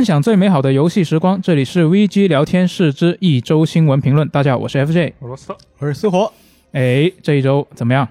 [0.00, 4.26] 分享最美好的游戏时光，这里是 VG 聊天室之一周新闻评论。
[4.30, 5.12] 大家好，我是 FJ。
[5.20, 6.32] 俄罗斯特，我是苏活，
[6.72, 8.08] 哎，这一周怎么样？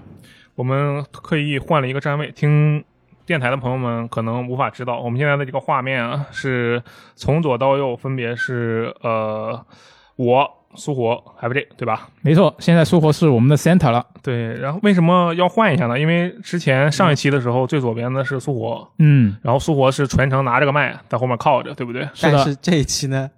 [0.54, 2.84] 我们刻意换了一个站位，听
[3.26, 6.80] 电台的朋友们可能无法知道，我们现在的这个画面啊，是
[7.16, 9.66] 从左到右分别是呃
[10.14, 12.08] 我苏活还不这对吧？
[12.22, 14.04] 没错，现在苏活是我们的 center 了。
[14.22, 15.98] 对，然后为什么要换一下呢？
[15.98, 22.08] 因为之前上一期的时候，最左边的是苏活，嗯，然后苏活是全程拿着个麦在后面靠着，对不对？
[22.14, 23.30] 是的但是这一期呢，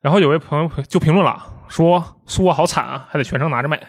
[0.00, 3.80] 然后有位朋友就评论了，说苏活好惨啊，还得全程拿着麦。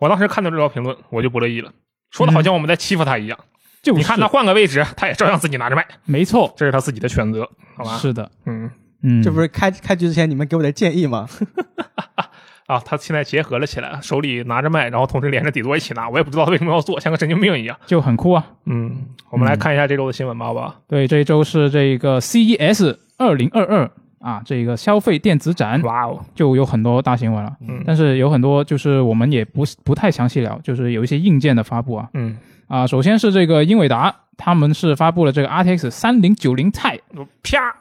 [0.00, 1.70] 我当时看到这条评论，我就不乐意了，
[2.10, 3.38] 说的好像我们在欺负他一样。
[3.82, 7.96] 就是你看他换个位置，他也照样自己拿着麦，没错，这是他自己的选择，好吧？
[7.96, 8.68] 是的，嗯
[9.02, 11.28] 嗯，这不是开开局之前你们给我的建议吗？
[12.66, 17.74] 啊，他现在结合了起来，手里拿着麦，然后同时连着底座一起拿，我也不知道为什么要做，像个神经病一样。
[17.86, 18.44] 就很酷啊。
[18.66, 20.76] 嗯，我们来看一下这周的新闻吧，好吧？
[20.86, 23.90] 对，这一周是这个 CES 二零二二
[24.20, 27.56] 啊，这个消费电子展哇哦，就有很多大新闻了。
[27.66, 37.00] 嗯但是有很多就是我们也不不太详细聊，就是有一些硬件的发布啊嗯，啊，首先是这个英伟达，他们是发布了这个 RTX 三零九零 Ti，
[37.42, 37.74] 啪。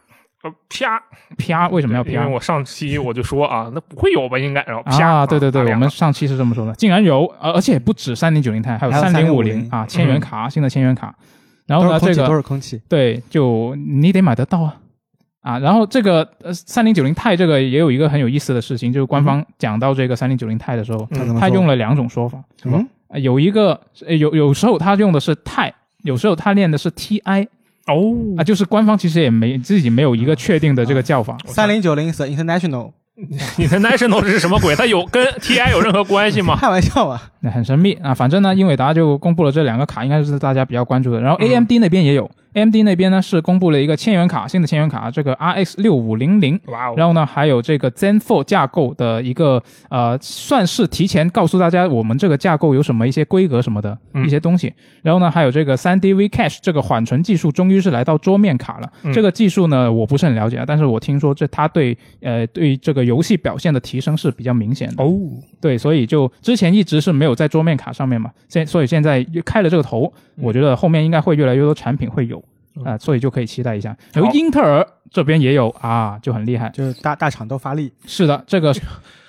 [0.47, 1.01] 呃啪！
[1.37, 2.11] 啪，为什么要啪？
[2.11, 4.37] 因为我上期我就说啊，那不会有吧？
[4.37, 5.05] 应该，然后啪！
[5.05, 11.13] 啊，对对对，我们上期是这么说的，竟然有，而而且不止三零九零 Ti，还有三零五零3050啊，千元卡，新的千元卡。
[11.65, 12.81] 然后呢，这个，都这个是空气。
[12.87, 14.77] 对，就你得买得到啊
[15.41, 15.59] 啊。
[15.59, 27.21] 然后这个呃三零九零 Ti 这个也有一个很有意思的事情，就是官方讲到这个三零九零 Ti 的时候，嗯他用了两种说法，嗯，呃有一个呃有有时候他用的是 Ti，有时候他练的是 Ti
[27.87, 31.37] 哦啊，就是官方其实也没自己没有一个确定的这个叫法。
[31.45, 32.91] 三零九零是 international。
[33.57, 34.75] International 是什么鬼？
[34.75, 36.55] 它有跟 TI 有任何关系吗？
[36.61, 37.19] 开玩笑啊。
[37.39, 38.13] 那很神秘啊。
[38.13, 41.19] 反正呢，英伟达就公布了这两个卡，应该是大家比较关注的。
[41.19, 46.59] 然后嗯 AMD 那边也有、a m d 那边呢是公布了一个千元卡，新的千元卡，这个 RX 六五零零。
[46.65, 46.95] 哇哦！
[46.97, 54.73] 然后呢，还有这个 Zen Four 架构的一个呃，算是提前告诉大家我们这个架构有什么一些规格什么的嗯一些东西。
[55.03, 58.91] 然后呢，还有这个 3D V Cache 这个缓存技术终于是来到桌面卡了。
[59.03, 65.03] 嗯这个技术呢，我不是很了解啊，但是我听说这它对呃对这个游戏表现的提升是比较明显的。
[65.03, 65.13] 哦，
[65.59, 72.43] 对，所以就之前一直是没有在桌面卡上面嘛，现所以现在开了这个头，我觉得后面应该会越来越多产品会有
[72.83, 73.97] 啊、所以就可以期待一下。
[74.13, 76.69] 然后英特尔这边也有啊，就很厉害。
[76.69, 78.71] 就是大大厂都发力，是的，这个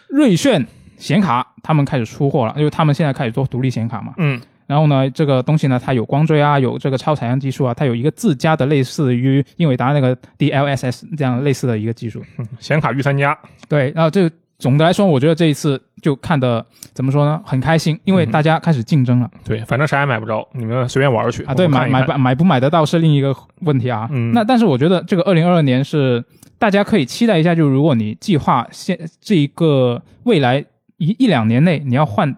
[0.09, 0.67] 瑞炫
[0.99, 4.13] 显卡他们开始出货了，因为他们现在开始做独立显卡嘛。
[4.19, 12.23] 嗯然后呢，这个东西呢，它有光追啊，有这个超采样技术啊，它有一个自家的类似于英伟达那个 DLSS 这样类似的一个技术。
[12.37, 13.35] 嗯，显卡御三家，
[13.67, 21.55] 对，然后这总的来说，我觉得这一次就看的怎么说呢，很开心，因为大家开始竞争了、对，反正啥也买不着，你们随便玩去啊。
[21.55, 24.09] 对，买买不不买不买得到是另一个问题啊。
[24.11, 26.25] 嗯那但是我觉得这个二零二二年是
[26.59, 30.65] 大家可以期待一下，就是如果你计划现这一个未来
[30.97, 32.37] 一一两年内你要换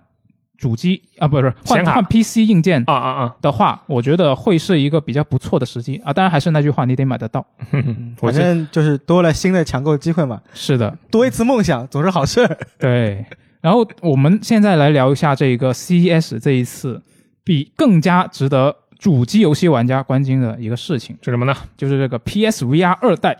[0.60, 3.36] 主机啊，不是换显卡换 PC 硬件啊啊啊！
[3.40, 6.12] 的话，我觉得会是一个比较不错的时机啊。
[6.12, 7.44] 当然还是那句话，你得买得到。
[8.18, 12.46] 反正就是多了新的抢购机会嘛，是的，多一次梦想总是好事。
[12.78, 13.24] 对。
[13.62, 17.02] 然后我们现在来聊一下这个 CES 这一次
[17.42, 21.54] 比更加值得主机游戏玩家关心的一个事情，是什么呢？
[21.76, 23.36] 就是这个 PSVR 二代，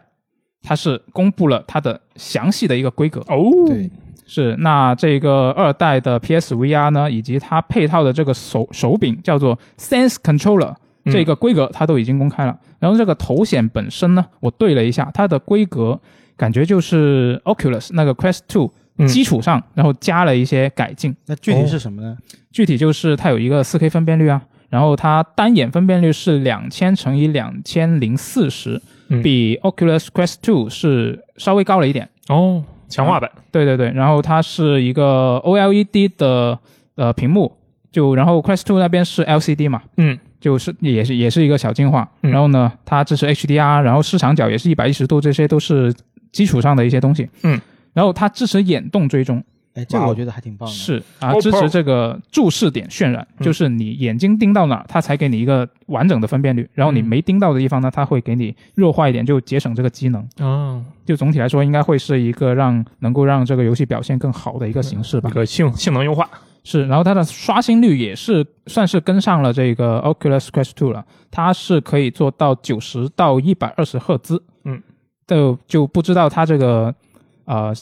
[0.63, 3.21] 它是公布了它的详细的一个规格。
[3.29, 3.91] 哦，对，
[4.33, 10.73] 是，那这个二代的 PSVR 呢，以及它配套的这个手手柄叫做 Sense Controller，
[11.05, 12.57] 嗯这个规格它都已经公开了。
[12.79, 16.01] 然后这个头显本身呢，我对了一下，它的规格
[16.37, 18.71] 感觉就是 Oculus 那个 Quest Two
[19.09, 21.13] 基础上，然后加了一些改进。
[21.27, 22.17] 那具体是什么呢？
[22.53, 32.09] 具体就是它有一个 4K 分辨率啊，然后它单眼分辨率是两千乘以两千零四十，嗯比 Oculus Quest Two 是稍微高了一点。
[32.29, 36.59] 哦，强化版，对对对，然后它是一个 OLED 的
[36.97, 37.51] 呃屏幕，
[37.91, 42.07] 就然后 Quest Two 那边是 LCD 嘛，嗯，就是也是也是一个小进化。
[42.23, 42.31] 嗯。
[42.31, 45.95] 然后呢，它支持 HDR，然后视场角也是一百一十度，这些都是
[46.33, 47.29] 基础上的一些东西。
[47.45, 47.61] 嗯，
[47.93, 49.43] 然后它支持眼动追踪，
[49.75, 50.75] 哎，这个我觉得还挺棒的。
[50.75, 60.29] 是啊，支持这个注视点渲染，嗯就是你眼睛盯到哪，它才给你一个完整的分辨率，然后你嗯没盯到的地方呢，它会给你弱化一点，就节省这个机能。
[60.41, 65.33] 哦，就总体来说，应该会是一个让能够让这个游戏表现更好的一个形式吧一。
[65.33, 66.29] 个性性能优化，
[66.65, 74.43] 是，然后它的刷新率也是算是跟上了这个 Oculus Quest 2了，它是可以做到九十到一百二十赫兹。
[74.65, 74.83] 嗯，
[75.27, 76.93] 就就不知道它这个
[77.45, 77.73] 呃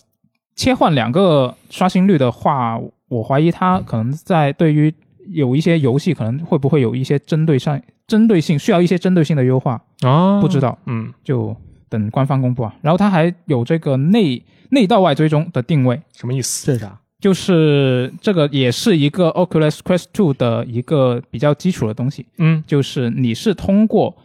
[0.58, 2.76] 切换两个刷新率的话，
[3.06, 4.92] 我怀疑它可能在对于
[5.28, 10.76] 有一些游戏可能会不会有一些针对上针对性需要一些针对性的优化，哦不知道。
[10.86, 11.54] 嗯，就
[11.88, 12.74] 等官方公布啊。
[12.82, 16.66] 然后它还有这个内内到外追踪的定位，什么意思？
[16.66, 16.98] 这是啥？
[17.20, 24.16] 就是这个也是一个 Oculus Quest 2的一个比较基础的东西，嗯，就是你是通过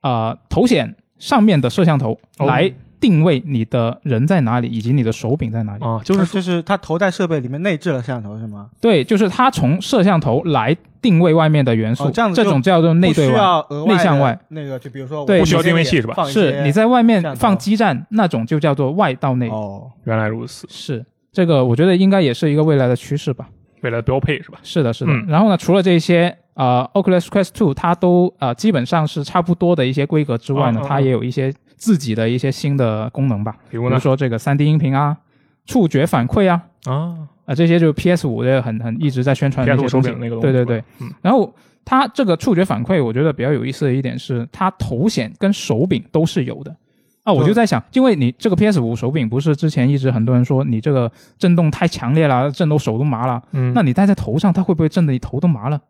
[0.00, 5.84] 啊、呃头显上面的摄像头哦来定位你的人在哪里，以及你的手柄在哪里。
[5.84, 8.68] 啊，就就是是就是它头戴设备里面内置了摄像头是吗？
[8.80, 13.42] 对，就是它从摄像头来定位外面的元素，哦这样子这种叫做内对不需外。
[13.42, 19.48] 要额外内向外那个，就比如说对不需要定位器是吧是你在外面放基站那种就叫做外到内。
[19.48, 23.48] 哦，原来如此，是这个，我觉得应该也是一个未来的趋势吧。
[23.82, 24.58] 未来的标配是吧？
[24.62, 25.12] 是的，是的。
[25.12, 31.50] 嗯然后呢，除了这些呃，Oculus Quest 2它都呃基本上是差不多的一些规格之外呢，嗯嗯嗯它也有一些
[31.80, 33.98] 自己的一些新的功能吧，比如？
[33.98, 35.16] 说这个 3D 音频啊、
[35.64, 37.16] 触觉反馈啊，啊
[37.46, 40.08] 啊、这些就 PS 五的很很一直在宣传的一，PS 些东西。
[40.08, 41.52] 手柄那个东西，对对对，嗯，然后
[41.84, 46.76] 它这个触觉反馈，我觉得比较有意思的一点是，它头显跟手柄都是有的。
[47.24, 53.42] 啊，我就在想，因为你这个 PS 五手柄不是之前一直很多人说你这个震动太强烈了，震得我手都麻了。
[53.52, 55.80] 嗯，那你戴在头上，它会不会震得你头都麻了？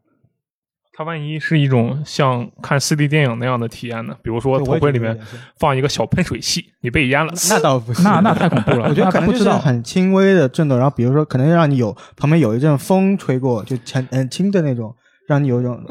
[1.01, 4.15] 它万一是一种像看 4D 电影那样的体验呢？
[4.23, 5.19] 比如说头盔里面
[5.59, 8.87] 放一个小喷水器，你被淹了，那倒不是，那那太恐怖了。
[8.87, 9.59] 我觉得那可能就是不知道。
[9.59, 14.95] 很轻微的震动，然后比如说可能让你有旁边有一阵风吹过，就很很轻的那种，
[15.27, 15.83] 让你有一种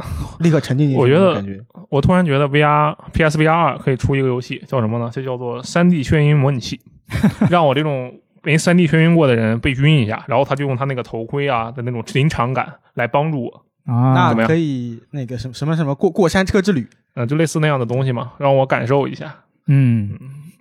[0.41, 1.59] 立刻沉浸进去我觉得的感觉。
[1.89, 5.09] 我突然觉得 VR PSVR 二可以出一个游戏，叫什么呢？
[5.09, 6.79] 就叫做三 D 眩晕模拟器，
[7.49, 8.13] 让我这种
[8.43, 19.35] 没三 D 眩晕过的人被晕一下，然后他就用他那个头盔啊的那种临场感来帮助我，啊，那怎么样可以那个什么什么什么过过山车之旅，呃，就类似那样的东西嘛，让我感受一下。
[19.67, 20.11] 嗯，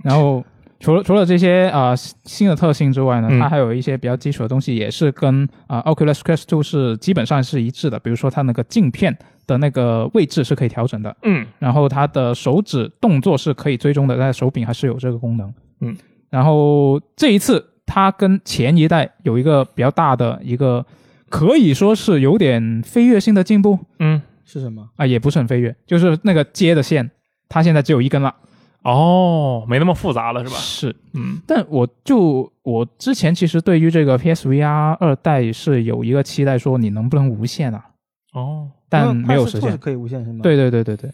[0.02, 0.44] 然后
[0.80, 7.98] 除了除了这些啊、呃新的特性之外呢，嗯它还有一些比较基础的东西，也是跟啊、呃 Oculus Quest 2是基本上是一致的。
[7.98, 9.16] 比如说它那个镜片
[9.46, 15.52] 的那个位置是可以调整的，嗯然后它的手指动作是可以追踪的，但手柄还是有这个功能。
[15.80, 15.96] 嗯，
[16.30, 20.84] 然后这一次它跟前一代有一个比较大的一个，
[21.28, 24.88] 可以说是有点飞跃性的进步嗯，是什么？
[24.96, 27.10] 啊，也不是很飞跃，就是那个接的线，
[27.48, 28.34] 它现在只有一根了，
[28.82, 30.56] 哦，没那么复杂了是吧？
[30.56, 30.96] 是。
[31.14, 37.84] 嗯但我就我之前其实对于这个 PSVR 二代是有一个期待，说你能不能无线啊？
[38.32, 39.76] 哦，但没有实现是。
[39.76, 40.40] 可以无线是吗？
[40.42, 41.10] 对对对对对，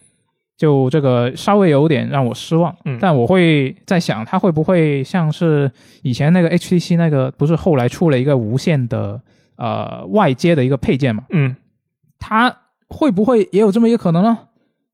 [0.56, 2.74] 就这个稍微有点让我失望。
[2.84, 5.70] 嗯但我会在想，它会不会像是
[6.02, 9.20] 以前那个 HTC 那个，不是后来出了一个无线的
[9.56, 11.24] 呃外接的一个配件嘛？
[11.30, 11.54] 嗯
[12.18, 12.56] 它
[12.88, 14.38] 会不会也有这么一个可能呢？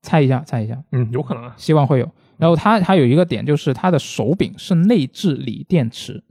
[0.01, 1.53] 猜一下，猜一下，嗯，有可能啊。
[1.57, 2.09] 希望会有。
[2.37, 6.23] 然后它还有一个点就是它的手柄是内置锂电池，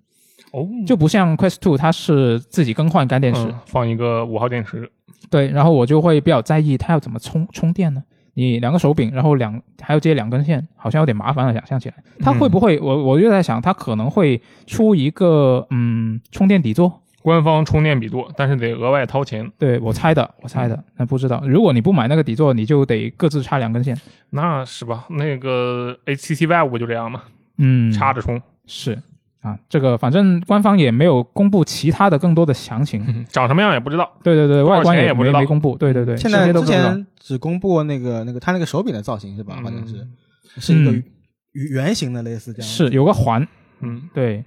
[0.51, 3.43] 哦，就不像 Quest Two 它是自己更换干电池。
[3.45, 4.91] 嗯放一个五号电池，
[5.31, 8.03] 对，然后我就会比较在意它要怎么充充电呢？
[8.35, 11.53] 你两个手柄，然后两还要接两根线，好像有点麻烦了。
[11.53, 12.81] 想象起来，它会不会？
[12.81, 17.00] 我我就在想，它可能会出一个嗯充电底座。
[17.23, 21.43] 官方充电比多，但是得额外掏钱，对我猜的，我猜的，那不知道。
[21.47, 23.99] 如果你不买那个底座，你就得各自插两根线。
[24.31, 25.07] 那是吧？
[25.11, 27.23] 那个 HTC Vive 不就这样吗？
[27.59, 28.99] 嗯，插着充，是
[29.43, 33.05] 啊，这个反正官方也没有公布其他的更多的详情。
[33.07, 34.11] 嗯长什么样也不知道。
[34.23, 35.77] 对对对，多少外观没钱也不知道没公布。
[35.77, 36.63] 对对对，现在之。
[36.65, 39.57] 前只公布那个那个它那个手柄的造型是吧？
[39.63, 41.03] 好像是嗯是一个
[41.53, 42.69] 圆形的，类似这样。
[42.69, 43.47] 是有个环，
[43.81, 44.43] 嗯对，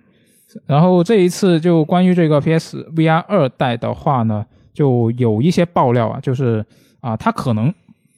[0.65, 6.65] 然后这一次就关于这个 PS VR 二代的话呢，就有一些爆料啊，就是
[7.01, 7.73] 啊，它可能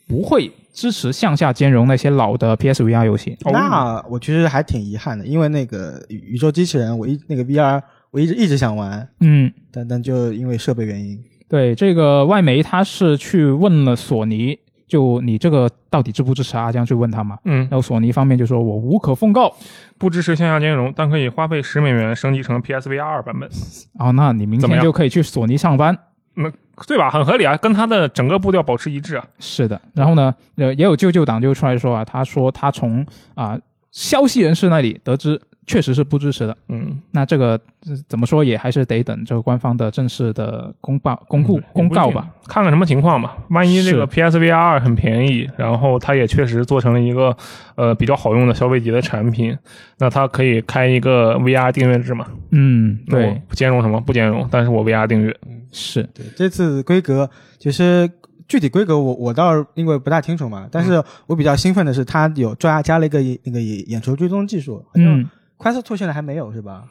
[0.08, 3.38] 不会支持向下兼容那些老的 PS VR 游戏。
[3.46, 3.52] 哦。
[3.52, 17.38] 那我其实还挺遗憾的，因为那个宇宇宙机器人，我一那个 VR 我一直一直想玩，嗯，但但就因为设备原因，对，这个外媒他是去问了索尼，就你这个到底支不支持阿江去问他嘛。
[17.46, 19.54] 嗯，然后索尼方面就说我无可奉告。
[19.98, 23.50] 不支持向下兼容，但可以花费十美元升级成 PSVR 二版本，
[23.98, 25.98] 哦，那你明天就可以去索尼上班。
[26.36, 26.52] 那
[26.86, 27.10] 对吧？
[27.10, 29.26] 很合理啊，跟他的整个步调保持一致啊。
[29.40, 33.58] 是的，然后呢，呃，也有舅舅党就出来说啊，他说他从啊、
[33.92, 36.56] 消息人士那里得知，确实是不支持的。
[36.70, 43.38] 嗯，那这个、呃怎么说也还是得等这个官方的正式的公报、公布、嗯公告吧。，看看什么情况吧。
[43.50, 47.36] 万一这个 PSVR 二很便宜，然后它也确实做成了一个
[47.76, 49.58] 呃比较好用的消费级的产品，
[49.98, 52.28] 那它可以开一个 VR 订阅制嘛？
[52.52, 55.36] 嗯，对，不兼容什么不兼容，但是我 VR 订阅。
[55.72, 57.30] 是，对这次规格
[57.60, 58.10] 其实
[58.48, 66.84] 具体规格我我倒是因为不大清楚嘛，但是我比较兴奋的是它有抓加了一个那个眼球追踪技术，好像嗯，Quest Two 现在还没有是吧？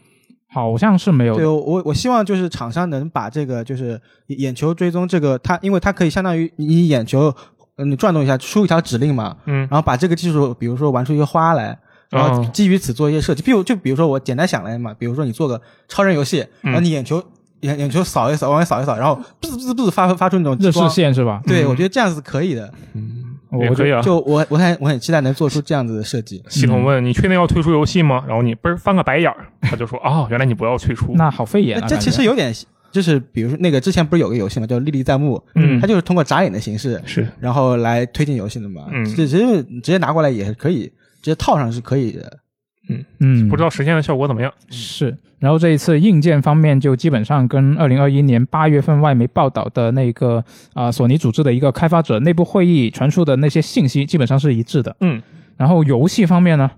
[0.53, 7.35] 好像是没有对，我我希望就是厂商能把这个就是眼球追踪这个，它因为它可以相当于你眼球，
[7.77, 11.77] 嗯，你转动一下输一条指令嘛，嗯然后把这个技术，比如说玩出一个花来，
[12.09, 13.43] 然后哦基于此做一些设计。
[13.43, 17.21] 比如就比如说我简单想来嘛，比如说你做个超人游戏，嗯然后你眼球
[17.63, 20.89] 眼眼球扫一扫，往外扫一扫，然后不滋不不发发出那种热视。
[20.89, 21.43] 线是吧？
[21.45, 22.73] 对，嗯我觉得这样子可以的。
[22.93, 23.01] 我
[23.61, 24.01] 也可以啊。
[24.03, 26.43] 就我我很我很期待能做出这样子的设计。
[26.49, 28.25] 系统问你确定要退出游戏吗？
[28.27, 31.13] 然后你嘣儿翻个白眼儿，他就说 哦，原来你不要退出。
[31.15, 31.87] 那好费眼啊！
[31.87, 32.53] 这其实有点，
[32.91, 38.87] 就是比如说那个之前不是有个游戏嘛，叫《历历在目》，嗯它就是通过眨眼的形式，是然后来推进游戏的嘛。
[38.91, 40.85] 嗯直直接直接拿过来也是可以，
[41.23, 42.39] 直接套上是可以的。
[42.89, 44.53] 嗯嗯，不知道实现的效果怎么样。
[44.69, 45.17] 是。
[45.39, 54.97] 然后这一次硬件方面，就基本上跟二零二一年八月份外媒报道的那个啊、索尼组织的一个开发者内部会议传出的那些信息，基本上是一致的。
[55.01, 55.21] 嗯，
[55.59, 56.71] 然后游戏方面呢，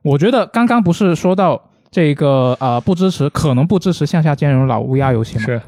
[0.00, 5.44] 我觉得刚刚不是说到这个呃不支持，可能不支持向下兼容老乌鸦游戏吗？
[5.44, 5.60] 是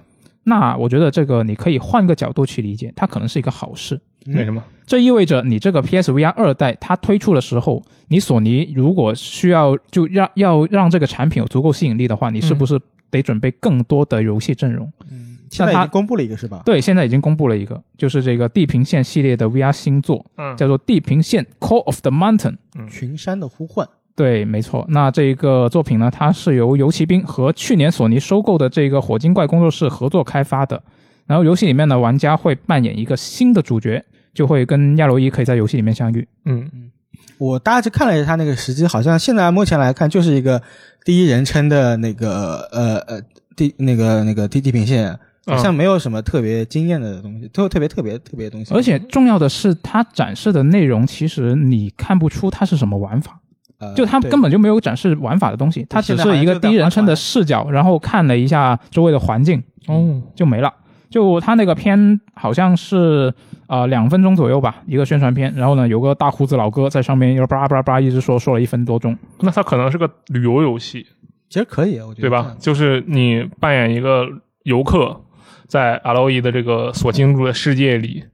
[0.44, 4.00] 那我觉得这个你可以换个角度去理解，它可能是一个好事。
[4.34, 4.62] 为什么？
[4.86, 12.80] 这意味着你这个 PSVR 二代它推出的时候，你索尼如果需要就让要让这个产品有足够吸引力的话，你是不是
[13.10, 14.90] 得准备更多的游戏阵容？
[15.10, 16.60] 嗯现在已它经公布了一个是吧？
[16.66, 22.56] 对，现在已经公布了一个，就是这个《地平线》系列的 VR 新作，嗯，叫做《地平线 Call of the Mountain》。
[22.90, 23.88] 群山的呼唤。
[24.16, 24.84] 对，没错。
[24.88, 30.82] 那这个作品呢，它是由游骑兵和去年索尼收购的这个火精怪工作室合作开发的。
[31.26, 34.04] 然后游戏里面呢，玩家会扮演一个新的主角，
[34.36, 36.28] 就会跟亚罗伊可以在游戏里面相遇。
[36.44, 36.90] 嗯嗯，
[37.38, 40.60] 我大致看了一下他那个时机，好像现在目前来看就是一个
[41.04, 43.22] 第一人称的那个呃呃
[43.56, 48.74] 地那个那个地地平线，好像没有什么特别惊艳的东西，特特别特别特别的东西。
[48.74, 53.40] 而且重要的是，它展示的内容其实你看不出它是什么玩法，
[53.78, 60.72] 呃就它对根本就没有展示玩法的东西，它只是一个第一人称的视角，然后看了一下周围的环境，哦，就没了。
[61.08, 63.32] 就他那个片好像是
[63.68, 69.16] 呃两分钟左右吧，一个宣传片，然后呢有个大胡子老哥在上面又叭叭叭一直说说了一分多钟。
[69.40, 71.06] 那他可能是个旅游游戏，
[71.48, 72.56] 其实可以，我觉得对吧？
[72.58, 74.26] 就是你扮演一个
[74.64, 75.20] 游客，
[75.66, 78.24] 在 LOE 的这个所进入的世界里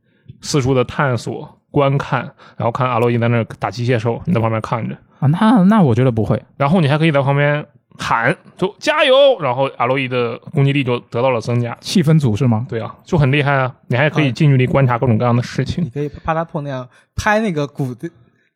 [0.41, 2.21] 四处的探索、观看，
[2.57, 7.64] 然后看 LOE 在那儿打机械兽，你在旁边看着，啊，那那我觉得不会，然后你还可以在旁边
[8.02, 11.76] 喊就加油，然后阿洛伊的攻击力就得到了增加。
[11.80, 12.66] 气氛组是吗？
[12.68, 13.73] 对啊，就很厉害啊！
[13.87, 15.90] 你还可以近距离观察各种各样的事情你。
[15.90, 18.11] 可以啪嗒破那样拍那个鼓的，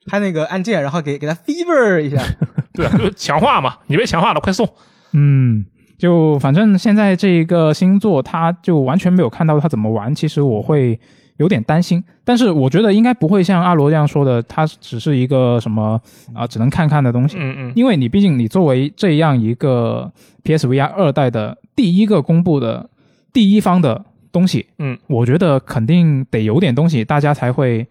[0.06, 2.20] 拍那个按键，然后给给他 fever 一下。
[2.74, 4.68] 对啊，就是强化嘛，你被强化了，快送！
[5.12, 5.64] 嗯，
[5.98, 10.98] 就反正现在这一个星座，他就完全没有看到他怎么玩，其实我会
[11.36, 12.02] 有点担心。
[12.24, 16.00] 但是我觉得应该不会像阿罗这样说的，它只是一个什么
[16.34, 17.36] 啊、只能看看的东西。
[17.38, 20.10] 嗯嗯，因为你毕竟你作为这样一个
[20.44, 22.88] PSVR 二代的第一个公布的
[23.32, 27.86] 第一方的东西，嗯，我觉得肯定得有点东西，大家才会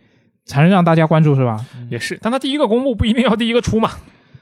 [0.46, 1.66] 才能让大家关注，是吧？
[1.90, 3.92] 也是，但它第一个公布不一定要第一个出嘛，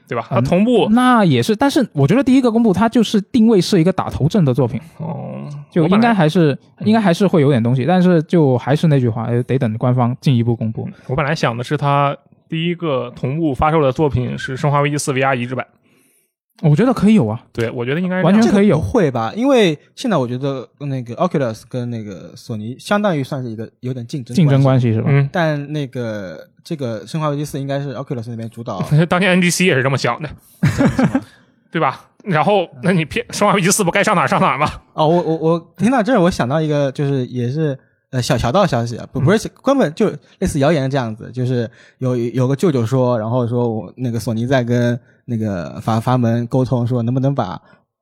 [0.08, 0.26] 对吧？
[0.28, 4.80] 它嗯同步那也是，但是我觉得第一个公布它就是定位是一个打头阵的作品。
[4.98, 10.88] 哦，就应该还是应该还是会有点东西，但是就还是那句话，呃得等官方进一步公布。
[11.06, 12.16] 我本来想的是它
[12.48, 15.66] 第一个同步发售的作品是《生化危机四 VR 移植版》，
[16.62, 19.32] 我觉得可以有啊，对我觉得应该完全可以有这个不会吧？
[19.34, 25.08] 因为现在我觉得那个 Oculus 跟那个索尼相当于算是一个有点竞争竞争关关系是吧？
[25.10, 30.28] 嗯，但那个这个《生化危机四》应该是 Oculus 那边主导， 当年 NGC 也是这么想的，
[31.70, 32.08] 对吧？
[32.24, 34.66] 然后，那你骗《生化危机四》不该上哪儿上哪儿吗？
[34.94, 37.78] 哦，我我我听到这儿，我想到一个，就是也是
[38.10, 40.08] 呃小小道消息啊，不不是根本就
[40.38, 41.68] 类似谣言这样子，就是
[41.98, 47.60] 有有个舅舅说，然后说我那个索尼在跟那个阀阀门沟通，说能不能把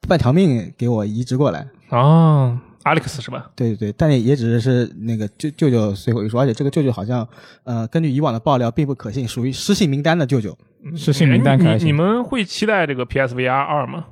[0.09, 1.67] 半条命给我移植过来。
[1.91, 3.50] 哦，Alex 是吧？
[3.55, 7.26] 对对对，但也也只是那个舅舅舅随口一说，而且这个舅舅好像
[7.64, 10.57] 呃根据以往的爆料并不可信，属于失信名单的舅舅。
[10.97, 14.07] 失信名单你你们会期待这个 PSVR 二吗？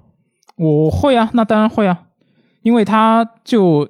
[0.56, 2.02] 我会啊，那当然会啊，
[2.62, 3.88] 因为它就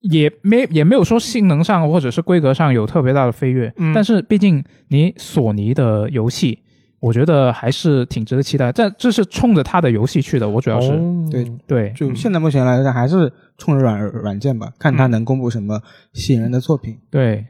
[0.00, 6.58] 也没也没有说性能上或者是规格上有特别大的飞跃，嗯但是毕竟你索尼的游戏，
[7.00, 8.70] 我觉得还是挺值得期待。
[8.70, 15.80] 这这是冲着他的游戏去的，我主要是、哦对对就现在目前来看，还是冲着软软件吧，看他能公布什么
[16.12, 16.98] 吸引人的作品。
[17.10, 17.46] 对，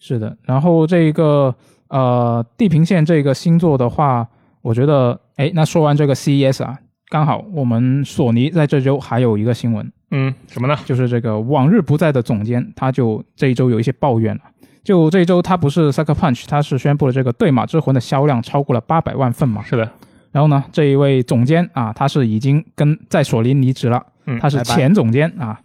[0.00, 0.36] 是的。
[0.42, 1.54] 然后这个
[1.88, 4.26] 呃地平线这个星座的话，
[4.62, 6.78] 我觉得哎，那说完这个 CES 啊，
[7.10, 10.76] 刚好我们索尼在这周还有一个新闻，嗯，什么呢？
[10.86, 14.42] 就是这个往日不在的总监，他就这一周有一些抱怨了。
[14.84, 19.62] 就这一周，他不是 Sucker Punch，他是宣布了这个《对马之魂》的销量超过了八百万份嘛。
[19.64, 19.90] 是的，
[20.30, 25.58] 然后呢，这一位总监啊，他是已经跟在索尼离职了，嗯他是前总监啊。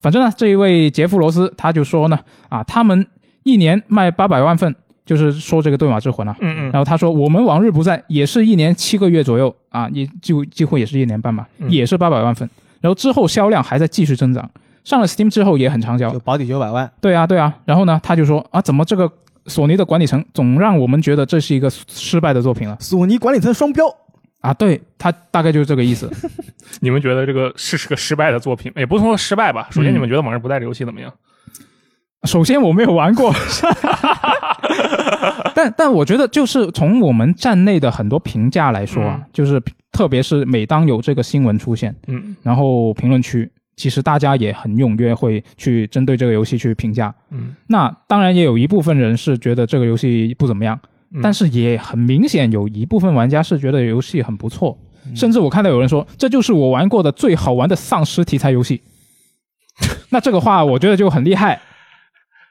[0.00, 2.18] 反正呢，这一位杰夫罗斯他就说呢，
[2.50, 3.06] 啊，他们
[3.42, 4.72] 一年卖八百万份，
[5.06, 6.36] 就是说这个对马之魂啊。
[6.40, 12.48] 嗯嗯然后他说，我们往日不在也是一年七个月左右啊，也就几乎也是一年半吧，嗯也是八百万份。
[12.80, 14.48] 然后之后销量还在继续增长，
[14.88, 16.18] 上了 Steam 之后也很畅销就。
[16.20, 17.54] 保底九百万，对啊，对啊。
[17.66, 19.10] 然后呢，他就说啊，怎么这个
[19.46, 23.84] 索尼的管理层总让我们觉得这是一个失败的作品了索尼管理层双标，
[24.40, 24.54] 啊？
[24.54, 26.10] 对他大概就是这个意思。
[26.80, 28.72] 你们觉得这个是是个失败的作品？
[28.76, 29.68] 也不能说失败吧。
[29.70, 31.12] 首先，嗯你们觉得《往日不在》这游戏怎么样？
[32.24, 33.30] 首先我没有玩过，
[35.54, 47.14] 但但我觉得就是从我们站内的很多评价来说啊，嗯就是特别是每当有这个新闻出现，嗯然后评论区其实大家也很踊跃，会去针对这个游戏去评价。
[47.30, 50.78] 嗯，那当然也有一部分人是觉得这个游戏不怎么样，
[51.14, 54.76] 嗯但是也很明显有一部分玩家是觉得游戏很不错，
[55.14, 58.82] 甚至我看到有人说这就是我玩过的最好玩的丧尸题材游戏。
[60.10, 61.60] 那这个话我觉得就很厉害。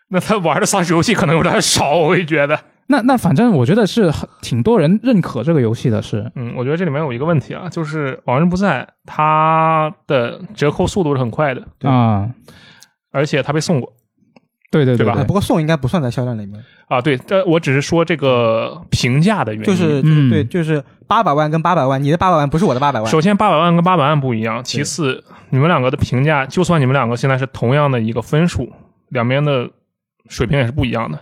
[0.10, 2.58] 那他玩的丧尸游戏可能有点少，我会觉得。
[2.88, 12.30] 那那反正我觉得是很挺多人认可这个游戏的是，嗯，我觉得这里面有一个问题啊，就是《往人不在》它的折扣速度是很快的，对啊，
[13.12, 13.94] 而且它被送过
[14.70, 17.02] 对对对吧呃不过送应该不算在销量里面，啊。
[17.02, 19.66] 对，这我只是说这个评价的原因。
[19.66, 24.62] 就是嗯对，就是八百万跟八百万，你的八百万不是我的八百万，首先，八百万跟八百万不一样。
[24.64, 28.72] 其次，你们两个的评价，就算你们两个现在是同样的一个分数，
[29.10, 29.70] 两边的
[30.28, 31.18] 水平也是不一样的。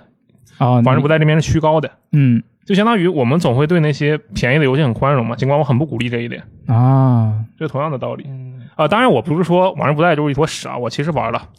[0.57, 2.43] 啊，反正不在这边是虚高的，嗯。
[2.65, 8.25] 就相当于我们总会对那些便宜的游戏很宽容嘛，尽管我很不鼓励这一点，啊，这同样的道理。
[8.27, 11.49] 嗯，啊，当然我不是说往日不在就是一坨屎啊，我其实玩了，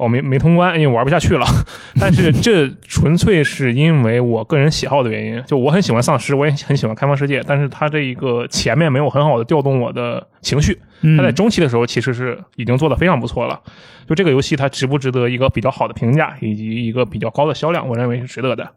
[0.00, 1.46] 我没没通关，因为玩不下去了。
[2.00, 13.60] 但是这纯粹是因为我个人喜好的原因，就我很喜欢丧尸，我也很喜欢开放世界，但是它这一个前面没有很好的调动我的情绪，嗯它在中期的时候其实是已经做得非常不错了。
[14.08, 18.68] 就这个游戏它值不值得一个比较好的评价以及一个比较高的销量，我认为是值得的。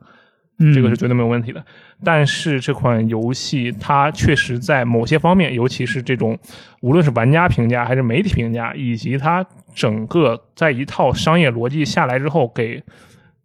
[0.60, 1.64] 嗯这个是绝对没有问题的。
[2.04, 6.38] 但是这款游戏它确实在某些方面，尤其是这种
[6.82, 12.84] 无论是玩家评价还是媒体评价，以及它整个在一套商业逻辑下来之后，给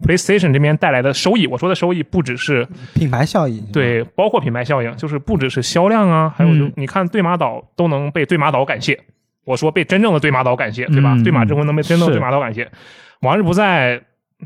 [0.00, 8.98] PlayStation 这边带来的收益，我说的收益不只是品牌效应，对，包括品牌效应，就是不只是销量啊，还有就嗯你看对马岛都能被对马岛感谢。
[9.44, 11.14] 我说被真正的对马岛感谢，对吧？
[11.14, 12.70] 嗯对马之魂能被真正的对马岛感谢，
[13.22, 14.00] 往日不在，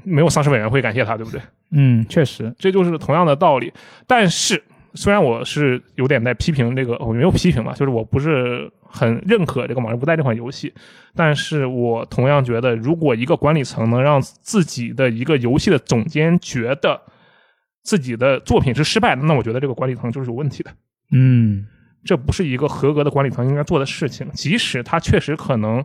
[0.05, 1.41] 没有丧尸委员会感谢他，对不对？
[1.71, 3.73] 嗯，确实，这就是同样的道理。
[4.07, 4.63] 但是，
[4.95, 10.73] 虽然我是有点在批评这个，我没有批评吧，就是我不是很认可这个《往日不带》这款游戏，
[11.15, 17.01] 但是我同样觉得，如果一个管理层能让自己的一个游戏的总监觉得
[17.83, 20.71] 自己的作品是失败的，那我觉得这个管理层就是有问题的。
[21.11, 21.67] 嗯
[22.05, 24.29] 这不是一个合格的管理层应该做的事情。
[24.33, 25.85] 即使他确实可能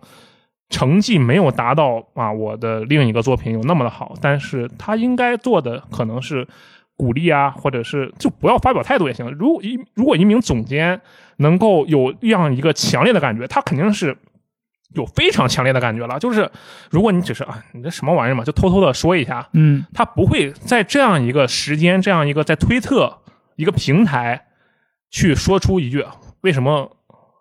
[0.70, 6.48] 成绩没有达到啊我的另一个作品有那么的好，但是他应该做的可能是
[6.96, 9.30] 鼓励啊，或者是就不要发表态度也行。
[9.32, 11.02] 如果一如果一名总监
[11.38, 14.18] 能够有这样一个强烈的感觉，他肯定是。
[14.96, 16.50] 有非常强烈的感觉了，就是
[16.90, 23.20] 如果你只是啊，你这什么玩意儿嘛，就偷偷的说一下，嗯他不会在这样一个时间、这样一个在推特
[23.58, 24.46] 一个平台
[25.12, 26.06] 去说出一句
[26.40, 26.97] 为什么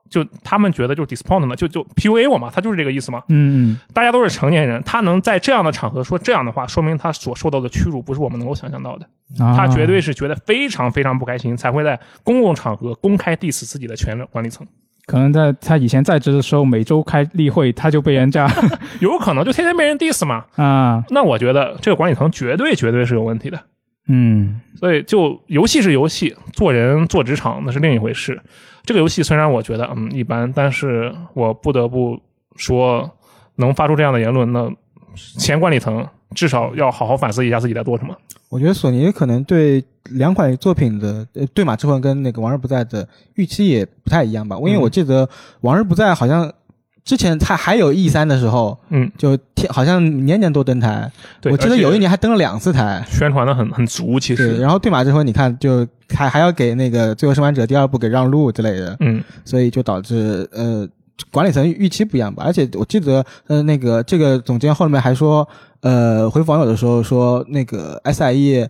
[0.08, 1.56] 就他们觉得就是 disappoint 呢？
[1.56, 3.22] 就就 PUA 我嘛，他就是这个意思嘛。
[3.28, 9.06] 嗯大家都是成年人，他能在这样的场合说这样的话，说明他所受到的屈辱不是我们能够想象到的。
[9.38, 14.66] 嗯，啊他绝对是觉得非常非常不开心，才会在公共场合公开 diss 自己的全管理层。
[15.06, 18.50] 可能在他以前在职的时候，每周开例会，他就被人这样
[18.98, 20.44] 有可能就天天被人 diss 嘛。
[20.56, 23.60] 啊，那我觉得这个管理层绝对绝对是有问题的。
[24.08, 28.40] 嗯所以就游戏是游戏，做人做职场那是另一回事。
[28.86, 32.18] 这个游戏虽然我觉得嗯一般，但是我不得不
[32.56, 33.10] 说，
[33.56, 34.72] 能发出这样的言论，那
[35.38, 38.16] 前管理层至少要好好反思一下自己在做什么。
[38.48, 45.26] 我觉得索尼可能对两款作品的呃《对马之魂》跟那个《往日不在》的预期也不太一样吧，因为嗯我记得
[45.62, 46.50] 《往日不在》好像
[47.06, 53.02] 之前它还有 E 三的时候，嗯，就天好像年年都登台，对，我记得有一年还登了两次台。
[53.08, 59.22] 宣传的很很足，其对，实，然后《对马这回》你看就还还要给那个《最后生还者》第二部给让路之类的，嗯。
[59.44, 60.86] 所以就导致呃
[61.30, 62.42] 管理层预期不一样吧。
[62.44, 65.48] 而且我记得呃那个这个总监后面还说，
[65.82, 68.68] 呃回复网友的时候说那个 SIE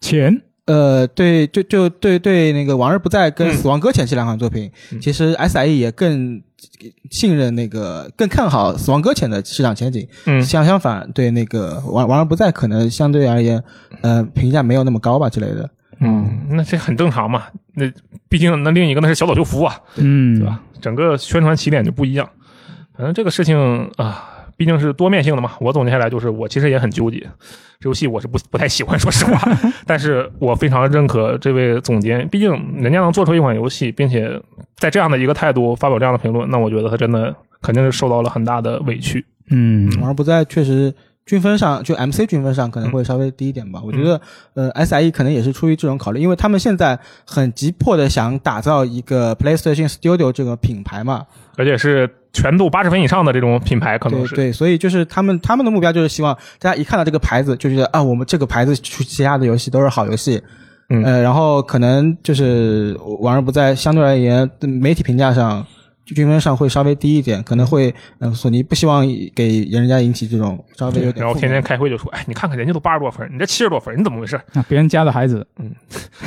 [0.00, 0.40] 钱？
[0.66, 5.00] 呃，对，就就对对，那个《往日不再》跟嗯《死亡搁浅》这两款作品，嗯。
[5.00, 6.40] 其实 SIE 也更
[7.10, 10.06] 信任那个，更看好《死亡搁浅》的市场前景。
[10.26, 13.62] 嗯相相反，对那个《玩玩而不在》可能相对而言，
[14.02, 15.68] 呃，评价没有那么高吧之类的。
[16.00, 17.44] 嗯，那这很正常嘛。
[17.74, 17.90] 那
[18.28, 20.60] 毕竟那另一个那是小岛秀夫啊，嗯对吧？
[20.80, 22.28] 整个宣传起点就不一样。
[22.96, 25.52] 反正这个事情啊，毕竟是多面性的嘛。
[25.60, 27.20] 我总结下来就是，我其实也很纠结，
[27.78, 29.58] 这游戏我是不不太喜欢，说实话。
[29.86, 34.40] 但是我非常认可这位总监，毕竟人家能做出一款游戏，并且
[34.80, 39.24] 在这样的一个态度发表这样的评论，那我觉得他真的肯定是受到了很大的委屈。
[39.50, 40.92] 嗯而不在确实
[41.26, 43.80] 均分上，就 MC 均分上可能会稍微低一点吧。
[43.84, 44.20] 我觉得，
[44.54, 51.26] 呃，SIE 可能也是出于这种考虑，因为他们现在很急迫的想打造一个 PlayStation Studio 这个品牌嘛。
[51.56, 60.42] 而且是全度八十分以上的这种品牌，可能是对对，所以就是他们他们的目标就是希望大家一看到这个牌子就觉得啊，我们这个牌子出其他的游戏都是好游戏。
[60.90, 65.66] 嗯呃，然后可能就是往而不在，相对而言，媒体评价上。
[66.12, 75.70] 均分上会稍微低一点，可能会，嗯、索尼不希望给人家引起这种稍微有点，然后天天开会就说：“哎，你看看人家都八十多分，你这七十多分，你怎么回事啊， 别人家的孩子，？”嗯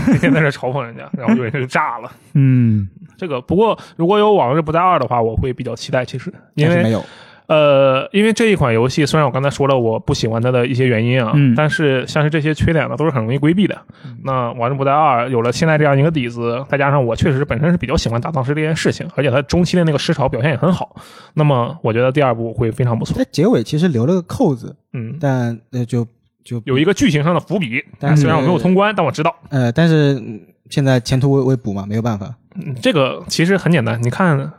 [0.05, 2.09] 天天在这嘲讽人家，然后就人就炸了。
[2.33, 6.05] 嗯这个不过如果有《往日不在二》的话，我会比较期待。
[6.05, 7.03] 其实因为没有，
[7.47, 13.79] 呃，因为这一款游戏虽然我刚才说了我不喜欢它的一些原因啊，嗯但是像是这些缺点呢，都是很容易规避的。
[14.23, 20.95] 那《王者不再二》有了现在这样一个底子，再加上我确实本身是比较喜欢打丧尸这件事情，而且它中期的那个尸潮表现也很好，
[21.33, 23.15] 那么我觉得第二部会非常不错。
[23.17, 26.07] 它结尾其实留了个扣子，嗯，但那就
[26.43, 29.35] 就有一个剧情上的伏笔，但虽然我没有通关，但我知道。
[29.49, 32.33] 呃，但是嗯现在前途未未卜嘛，没有办法。
[32.55, 34.51] 嗯这个其实很简单，你看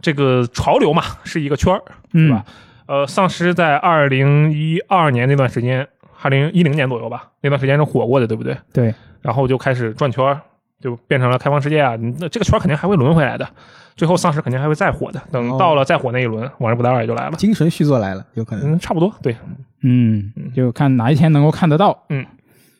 [0.00, 1.82] 这个潮流嘛，是一个圈儿，
[2.12, 2.44] 嗯是吧？
[2.86, 5.86] 呃，丧尸在二零一二年那段时间，
[6.22, 8.56] 二零一零年左右吧，那段时间是火过的，对不对？
[8.72, 10.40] 对，然后就开始转圈儿，
[10.80, 11.96] 就变成了开放世界啊。
[12.18, 13.48] 那这个圈儿肯定还会轮回来的，
[13.96, 15.20] 最后丧尸肯定还会再火的。
[15.32, 17.32] 等哦到了再火那一轮，往日不再二也就来了。
[17.32, 18.74] 精神续作来了，有可能。
[18.74, 19.34] 嗯，差不多，对，
[19.82, 22.04] 嗯，就看哪一天能够看得到。
[22.10, 22.24] 嗯，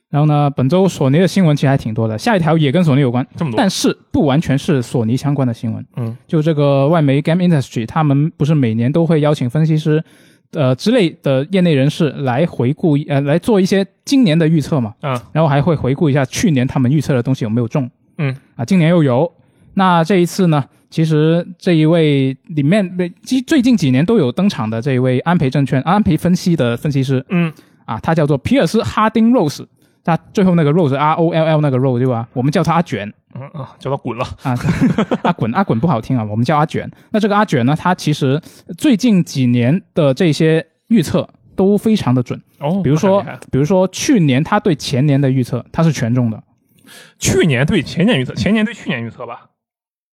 [0.09, 3.59] 然后呢，本周索尼的新闻其实还挺多的，下一条也跟索尼有关，这么多。
[3.59, 5.85] 但是不完全是索尼相关的新闻。
[5.97, 10.03] 嗯，就这个外媒 Game Industry，他们不是每年都会邀请分析师，
[10.53, 14.95] 呃之类的业内人士来回顾，呃来做一些今年的预测嘛。
[15.03, 17.91] 嗯，然后还会回顾一下去年他们预测的东西有没有中。
[18.19, 19.31] 嗯，啊，今年又有。
[19.75, 22.89] 那这一次呢，其实这一位里面，
[23.25, 27.53] 最最近几年都有登场的这一位安培证券安培分析的分析师嗯，
[27.85, 29.67] 啊，他叫做皮尔斯哈丁 Rose。
[30.07, 32.29] 他最后那个 Rose R O L L 那个 Rose 对吧？
[32.33, 34.25] 我们叫他阿卷嗯啊，叫他滚了。
[34.45, 34.57] 啊，
[35.25, 36.89] 阿滚阿滚不好听啊，我们叫阿卷。
[37.11, 38.41] 那这个阿卷呢，他其实
[38.79, 42.41] 最近几年的这些预测都非常的准。
[42.61, 46.41] 哦，比如说比如说去年他对前年的预测，他是全中的。
[47.19, 49.47] 去年对前年预测，前年对去年预测吧。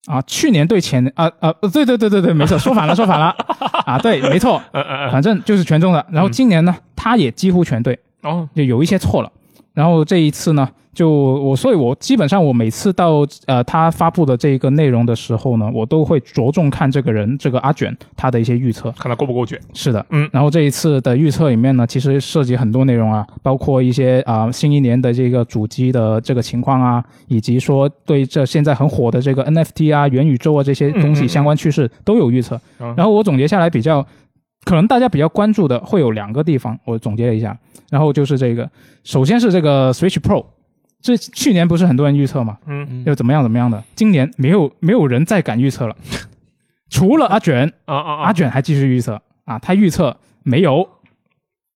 [0.07, 3.27] 啊，去年对前啊啊，对对对对对，没错，说反了说反了
[3.85, 5.11] 啊，对，没错，嗯嗯嗯。
[5.11, 6.03] 反正就是全中的。
[6.11, 9.31] 然后今年呢，他也几乎全对，哦，就有一些错了。
[9.73, 18.91] 然后这一次呢，就我，所以我基本上我每次到呃他发布的这个内容的时候呢，我都会着重看这个人这个阿卷他的一些预测。
[18.91, 19.59] 看他够不够卷。
[19.73, 32.55] 是的，嗯然后这一次的预测里面呢，其实涉及很多内容啊，包括一些啊、新一年的这个主机的这个情况啊，以及说对这现在很火的这个 NFT 啊、元宇宙啊这些东西相关趋势都有预测。
[32.79, 34.05] 嗯然后我总结下来比较，
[34.63, 37.57] 可能大家比较关注的会有两个地方，我总结了一下，
[37.89, 38.69] 然后就是这个，
[39.03, 40.45] 首先是这个 Switch Pro。
[41.01, 43.83] 这去年不是很多人预测嘛，嗯又怎么样怎么样的？
[43.93, 45.93] 今年没有没有人再敢预测了，
[46.89, 48.23] 除了阿卷，啊啊啊！
[48.23, 50.87] 阿卷还继续预测啊，他预测没有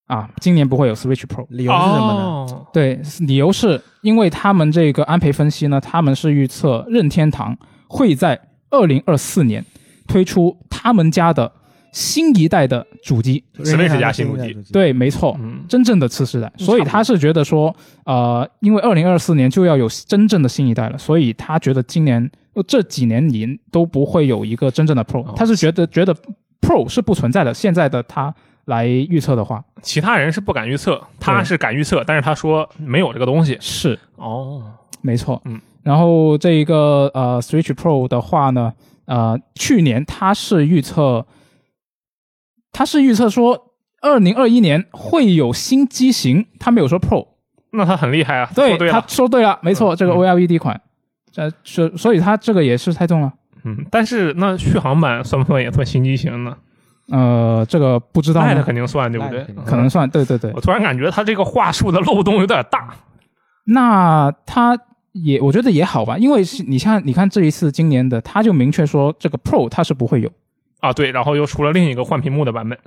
[0.05, 1.45] 啊，今年不会有 Switch Pro。
[1.49, 2.21] 理由是什么呢？
[2.23, 7.57] 哦对，理由是因为他们这个安培分析呢，他们是预测任天堂
[7.89, 9.65] 会在二零二四年
[10.07, 11.51] 推出他们家的
[11.91, 13.43] 新一代的主机。
[13.59, 15.63] Switch 加新主机，对，没错，嗯。
[15.67, 25.33] 真正的次世代，所以他是觉得说，呃，因为二零二四年就要有真正的新一代了，所以他觉得今年呃这几年里都不会有一个真正的 Pro，、哦。
[25.35, 26.15] 他是觉得觉得
[26.61, 27.53] Pro 是不存在的。
[27.53, 28.33] 现在的他
[28.65, 33.57] 来预测的话，其他人是不敢预测，他是敢预测，但是他说没有这个东西。
[33.59, 33.97] 是。
[34.15, 34.63] 哦，
[35.01, 35.59] 没错，嗯。
[35.83, 38.73] 然后这一个呃 Switch Pro 的话呢，
[39.05, 41.25] 呃，去年他是预测，
[42.77, 47.25] 他是预测说二零二一年会有新机型，他没有说 Pro。
[47.71, 48.47] 那他很厉害啊！
[48.53, 50.79] 对他说对了，说对了，没错，这个嗯 OLED 款，
[51.35, 53.33] 呃，所所以他这个也是猜中了。
[53.63, 56.55] 嗯，但是那续航版算不算也算新机型呢？
[57.09, 60.61] 呃，这个不知道那呢，肯定算，对不对可能算，对对对我。
[60.61, 62.93] 突然感觉他这个话术的漏洞有点大。
[63.65, 64.77] 那他
[65.13, 70.29] 也，我觉得也好吧，因为是你像你看这一次今年的，他就明确说这个 Pro 它是不会有。
[70.87, 72.77] 啊，对，然后又出了另一个换屏幕的版本。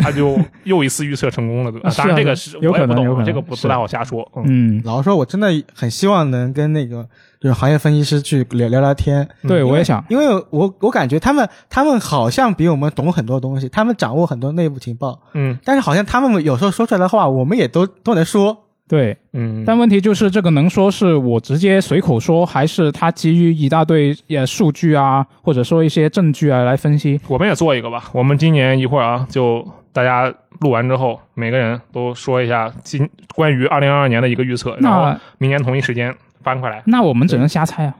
[0.00, 1.88] 他就 又一次预测成功了，对吧？
[1.88, 4.30] 啊是啊当然这个是有我也不懂，可能有可能这个不不太好瞎说。
[4.36, 7.04] 嗯，嗯，老实说，我真的很希望能跟那个
[7.40, 9.28] 就是行业分析师去聊聊聊天。
[9.48, 18.66] 对我也想，因为我我感觉他们他们好像比我们懂很多东西，他们掌握很多内部情报，嗯但是好像他们有时候说出来的话，我们也都都能说。
[18.88, 19.16] 对。
[19.32, 27.20] 嗯，但问题就是，这个能说是我直接随口说，还是他基于一大堆呃数据啊，或者说一些证据啊来分析？
[27.28, 28.04] 我们也做一个吧。
[28.12, 36.82] 我们今年一会儿啊，就大家录完之后，每个人都说一下今关于二零二二年的一个预测，然后明年同一时间翻过来。
[36.86, 37.94] 那我们只能瞎猜啊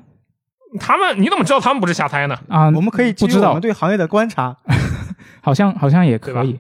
[0.80, 2.36] 他们你怎么知道他们不是瞎猜呢？
[2.48, 2.66] 啊！
[2.66, 4.54] 我们可以基于我不知道们，对行业的观察，
[5.40, 6.58] 好像好像也可以，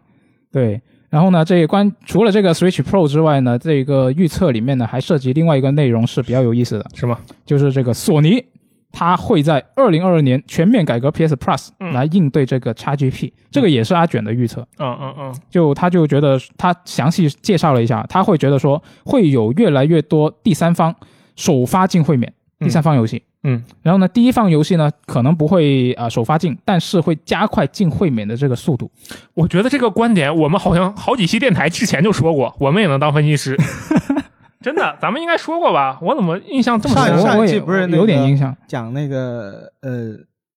[0.50, 0.80] 对。
[1.10, 7.18] 然后呢，这关除了这个 Switch Pro 之外呢，这个预测里面呢还涉及另外一个内容是比较有意思的，是吗？
[7.46, 8.44] 就是这个索尼
[8.90, 11.92] 它会在二零二二年全面改革 PS Plus 嗯。
[11.92, 14.66] 来应对这个 XGP，、这个也是阿卷的预测。
[14.78, 15.34] 嗯嗯嗯。
[15.50, 20.94] 就他就觉得他详细介绍了一下，他会觉得说会有越来越多第三方
[21.36, 22.64] 首发进会免嗯。
[22.64, 28.90] 第三方游戏，嗯，然后呢，第一方游戏呢可能不会啊、呃首发进，但是会加快进会免的这个速度。
[29.34, 33.56] 我觉得这个观点，我们好像好几期电台之前就说过，我们也能当分析师。
[34.60, 35.98] 真的，咱们应该说过吧？
[36.02, 37.16] 我怎么印象这么深？
[37.20, 40.16] 上上一我我也季不是那个有点印象，讲那个呃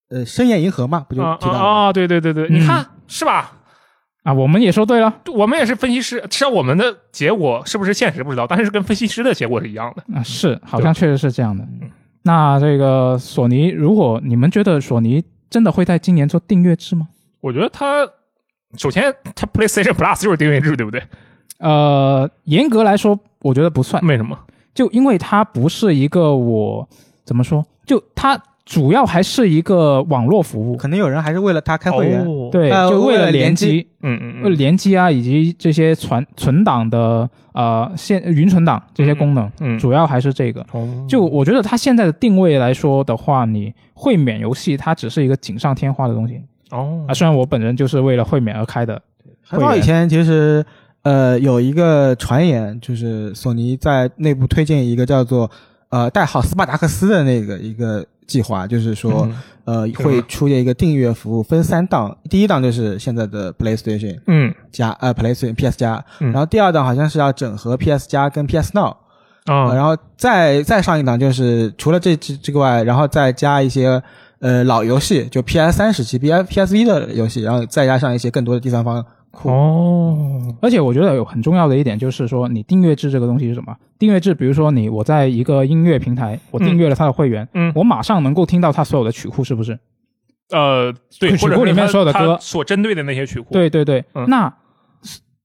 [0.09, 1.59] 呃深夜银河嘛，不就啊提到了？
[1.59, 1.93] 啊啊！
[1.93, 3.51] 对对对对，嗯你看是吧？
[4.23, 10.03] 啊，我们也说对了我们也是分析师，至少我们的结果是不是现实不知道，但是跟分析师的结果是一样的。
[10.15, 11.89] 啊，是好像确实是这样的嗯。
[12.23, 17.07] 那这个索尼，如果你们觉得索尼真的会在今年做订阅制吗？
[17.39, 18.07] 我觉得它
[18.77, 21.01] 首先它 PlayStation Plus 就是订阅制，对不对？
[21.57, 24.01] 呃，严格来说，我觉得不算。
[24.05, 24.37] 为什么？
[24.73, 26.87] 就因为它不是一个我
[27.25, 40.65] 怎么说，就它主要还是一个网络服务，可能有人还是为了他开会员，哦，对，呃就为了联联机，嗯嗯为了嗯，联机啊，以及这些存存档的呃现云存档这些功能，嗯，主要还是这个。
[40.71, 40.87] 哦。
[41.09, 46.39] 就我觉得它现在的定位来说的话，你会免游戏它只是一个锦上添花的东西。
[46.69, 47.03] 哦。
[47.07, 47.13] 啊。
[47.13, 49.01] 虽然我本人就是为了会免而开的，
[49.43, 50.63] 很早以前其实
[51.01, 55.49] 呃有一个传言，就是索尼在内部推荐一个叫做
[55.89, 59.37] 呃代号斯巴达克斯的那个一个计划，就是说、嗯。
[59.63, 64.53] 呃会出现一个订阅服务，分三档，第一档就是现在的 PlayStation 嗯。
[64.71, 66.31] 加呃 PlayStation PS 加，嗯。
[66.31, 68.95] 然后第二档好像是要整合 PS 加跟 PS Now，、
[69.45, 74.01] 呃啊然后再再上一档就是除了这这这个外，然后再加一些
[74.39, 79.09] 呃老游戏，就 PS 三时期 PS PSV 的游戏，然后再加上一些更多的第三方库。
[79.31, 80.55] 哦。
[80.61, 83.75] 而且我觉得有很重要的一点就是说，你订阅制这个东西是什么？
[83.97, 89.79] 订阅制，比如说你我在一个音乐平台，我订阅了他的会员，嗯我马上能够听到他所有的曲库，是不是？
[90.51, 92.37] 呃对，或者是曲库里面所有的歌。
[92.41, 94.25] 所针对的那些曲库，对对对，嗯。
[94.27, 94.53] 那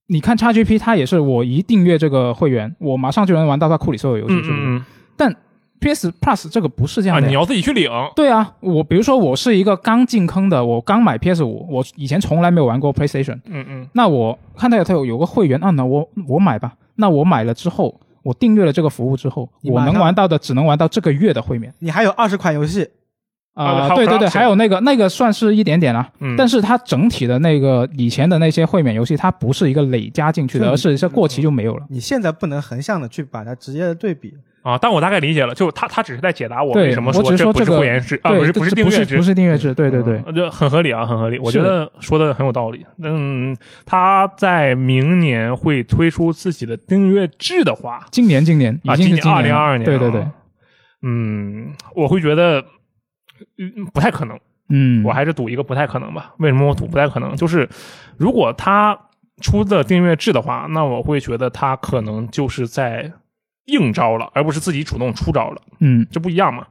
[0.08, 4.62] 你看 XGP 它也是我一订阅这个会员，我马上就能玩到它库里所有游戏，嗯是不是？
[4.64, 4.84] 嗯。
[5.16, 5.36] 但
[5.80, 7.28] PS Plus 这个不是这样的呀。
[7.28, 16.74] 你要自己去领，对啊，我比如说我是一个刚进坑的，我刚买 PS 五，我以前从来没有玩过 PlayStation，嗯嗯那我看到它有有个会员，啊，那我我买吧。
[16.96, 22.88] 那我买了之后，我订阅了这个服务之后，我能玩到的只能玩到这个月的会免你还有二十款游戏，
[23.52, 31.84] 啊、对对对，还有那个那个算是一点点啦、嗯，但是它整体的那个以前的那些会免游戏，它不是一个累加进去的，而是这过期就没有了。
[31.90, 34.34] 你现在不能横向的去把它直接的对比。
[34.66, 41.38] 啊，但我大概理解了，就他他只是在解答我为什么说这不是会员制啊，不是不是订阅制不是订阅制，对对对，嗯，这很合理啊，很合理。
[41.38, 42.84] 我觉得说的很有道理。
[43.00, 50.26] 嗯，他在明年会推出自己的订阅制的话，今年今年已啊，今二零了二二年，对对对，，
[51.02, 52.64] 嗯，我会觉得
[53.58, 54.36] 嗯不太可能。
[54.68, 56.34] 嗯，我还是赌一个不太可能吧。
[56.38, 57.36] 为什么我赌不太可能？
[57.36, 57.68] 就是
[58.16, 58.98] 如果他
[59.40, 63.12] 出的订阅制的话，那我会觉得他可能就是在
[63.66, 66.66] 应招了，而不是自己主动出招了，嗯这不一样嘛。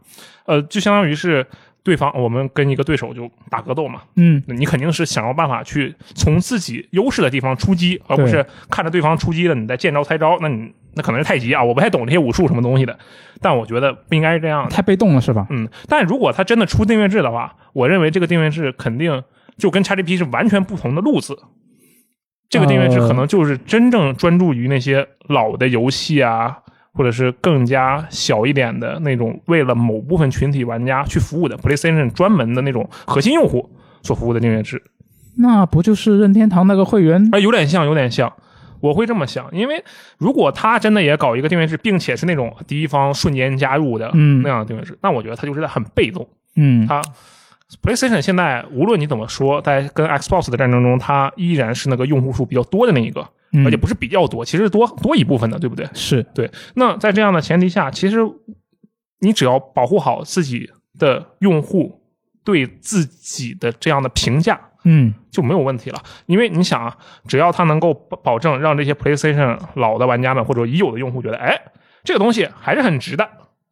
[0.46, 1.46] 呃，就相当于是
[1.84, 10.38] 对方我们跟一个对手就打格斗嘛，嗯那你肯定是想要办法去从自己优势的地方出击，而不是看着对方出击了，你再见招拆招。
[10.42, 12.98] 那你那可能是太极啊，我不太懂这些武术什么东西的，
[13.42, 14.70] 但我觉得不应该是这样的。
[14.70, 15.46] 太被动了是吧？
[15.50, 19.24] 嗯，但如果他真的出订阅制的话，我认为这个订阅制肯定
[19.58, 21.38] 就跟 XGP 是完全不同的路子。
[22.48, 26.60] 这个订阅制可能就是真正专注于那些老的游戏啊，
[26.96, 33.70] 或者是更加小一点的那种为了某部分群体玩家去服务的 PlayStation 专门的那种核心用户
[34.02, 34.82] 所服务的订阅制。
[35.38, 37.30] 那不就是任天堂那个会员？
[37.34, 38.32] 啊，有点像，有点像。
[38.82, 39.84] 我会这么想，因为
[40.18, 46.28] 如果他真的也搞一个订阅制，并且是那种第一方瞬间加入的嗯那样的订阅制，那我觉得他就是在很被动。
[46.56, 47.02] 嗯，他
[47.82, 53.28] PlayStation 现在无论你怎么说，在跟 Xbox 的战争中，它依然是那个用户数比较多的那一个，嗯
[53.64, 55.88] 而且不是比较多，其实多多一部分的，对不对？
[55.94, 56.50] 是对。
[56.74, 58.18] 那在这样的前提下，其实
[59.20, 62.02] 你只要保护好自己的用户
[62.44, 66.02] 对自己的这样的评价，嗯就没有问题了。
[66.26, 71.60] 因为你想啊，只要他能够保保证让这些 PlayStation 老的玩家们或者已有的用户觉得，哎，
[72.04, 73.28] 这个东西还是很值的。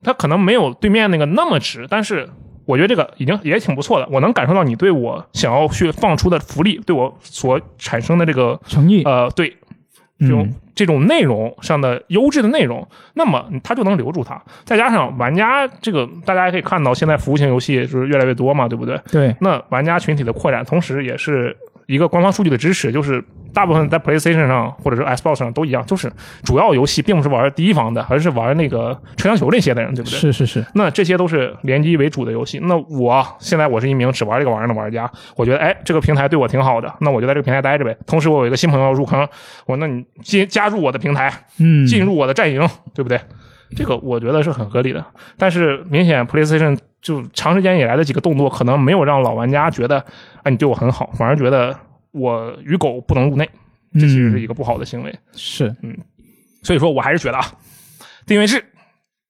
[0.05, 2.29] 它可能没有对面那个那么值，但是
[2.65, 4.07] 我觉得这个已经也挺不错的。
[4.11, 9.55] 我能感受到你对我想要去放出的福利，对我所产生的这个诚意，呃，对
[10.23, 14.41] 这种、嗯这种内容上的优质的内容，那么它就能留住它。
[14.63, 18.99] 再加上玩家这个，大家也可以看到，现在服务型游戏就是越来越多嘛，对不对？
[19.11, 21.55] 对，那玩家群体的扩展，同时也是
[21.93, 26.11] 一个官方数据的支持，就是大部分在 PlayStation 上或者是 Xbox 上都一样，就是
[26.43, 30.17] 主要游戏并不是玩第一方的，而是玩那个车厢球那些的人，对不对？
[30.17, 32.59] 是是是，那这些都是联机为主的游戏。
[32.63, 37.95] 那我现在我是一名只玩这个玩意儿的玩家，我觉得哎，这个平台对我挺好的，那我就在这个平台待着呗。
[38.07, 39.27] 同时，我有一个新朋友入坑，
[39.67, 43.19] 我那你进加入我的平台，嗯，进入我的阵营，对不对？
[43.75, 45.05] 这个我觉得是很合理的。
[45.37, 49.99] 但是明显 PlayStation 就长时间以来的几个动作，可能没有让老玩家觉得，
[50.43, 51.77] 啊，你对我很好，反而觉得
[52.11, 53.49] 我与狗不能入内，
[53.93, 55.13] 这其实是一个不好的行为。
[55.33, 55.97] 是嗯
[56.61, 57.45] 所以说我还是觉得啊，
[58.25, 58.63] 定位制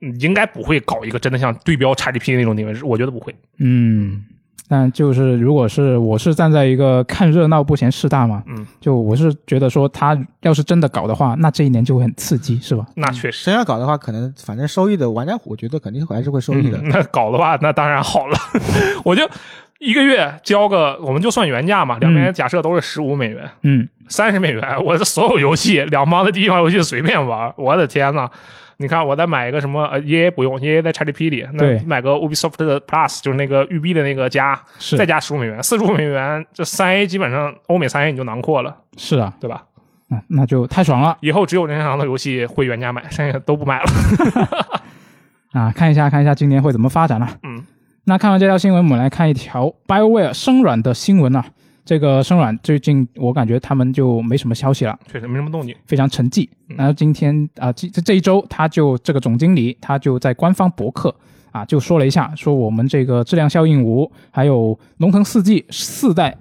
[0.02, 3.36] 嗯应该不会搞一个真的像对标 XGP 那种定位制，我觉得不会。
[3.58, 4.24] 嗯。
[4.68, 12.86] 但就是，如果是我是站在一个看热闹不嫌事大嘛，嗯，就我是觉得说他要是真的搞的话，那这一年就会很刺激，是吧？
[12.96, 13.46] 那确实。
[13.46, 16.78] 真要搞的话，可能反正收益的玩家，我觉得肯定还是会收益的。
[16.80, 18.38] 嗯那搞的话，那当然好了，
[19.04, 19.30] 我就
[19.80, 28.30] 一个月交个，我们就算原价嘛，两边假设都是十五美元，嗯，三十美元，我的所有游戏，两方的第一方游戏随便玩，我的天呐！
[28.84, 39.64] 你看，我再买一个什么呃，EA 不用，EA 在 XGP 里，那对买个 Ubisoft 的 Plus，就是那个育碧的那个加，是再加十五美元，四十五美元，这三 A 基本上欧美三 A 你就囊括了，是啊，对吧？
[40.10, 43.86] 那那就太爽了以后只有任天堂的游戏会原价买，剩下都不买了。
[45.60, 45.72] 啊！
[45.76, 47.64] 看一下看一下今年会怎么发展了、嗯，
[48.06, 51.46] 那看完这条新闻，我们来看一条 BioWare 生软的新闻啊。
[51.86, 55.76] 这个生软最近我感觉他们就没什么消息了，确实没什么动静。
[55.86, 56.48] 非常沉寂。
[56.70, 61.14] 嗯然后今天啊，这、这这一周他就这个总经理他就在官方博客
[61.52, 66.36] 啊就说了一下，说我们这个质量效应五还有龙腾四季四代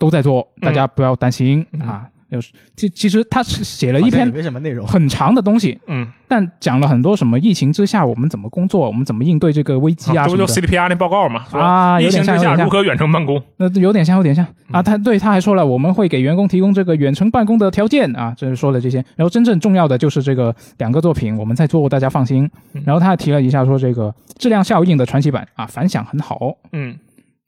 [0.00, 2.08] 都在做，大家不要担心、嗯啊。
[2.30, 4.86] 就是其其实他是写了一篇没什么内容。
[4.86, 10.46] 很长的东西，嗯，但讲了很多什么疫情之下我们怎么工作，我们怎么应对这个危机啊这不就。
[10.46, 11.46] CDPR 那报告嘛？
[11.52, 13.42] 啊有点疫情之下如何远程办公？
[13.56, 14.82] 那有点像，有点像嗯啊。
[14.82, 18.98] 他对他还说了，我们会给员工提供这个远程办公的条件啊，就是说了这些。
[19.16, 22.82] 然后真正重要的就是这个两个作品我们在做，大家放心嗯。
[22.84, 26.56] 然后他还提了一下说这个质量效应的传奇版啊反响很好。
[26.72, 26.94] 嗯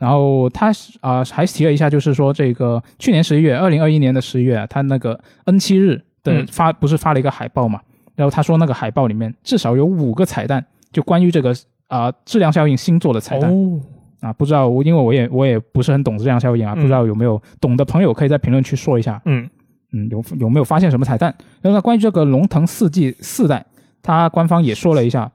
[0.00, 7.82] 然后他啊、还提了一下，就是说这个去年十一月，二零二一年的十一月啊，他那个 N 七日的嗯发、不是发了一个海报嘛？
[8.16, 11.54] 然后他说那个海报里面至少有五个彩蛋，就关于这个
[11.88, 13.52] 啊、质量效应星座的彩蛋。
[13.52, 13.78] 哦，
[14.20, 19.46] 啊，不知道我因为我也我也不是很懂质量效应啊，嗯不知道有没有懂的朋友可以在评论区说一下，嗯
[19.92, 21.34] 嗯，有有没有发现什么彩蛋？
[21.60, 23.66] 然后呢，关于这个龙腾四季四代，
[24.02, 25.30] 它官方也说了一下，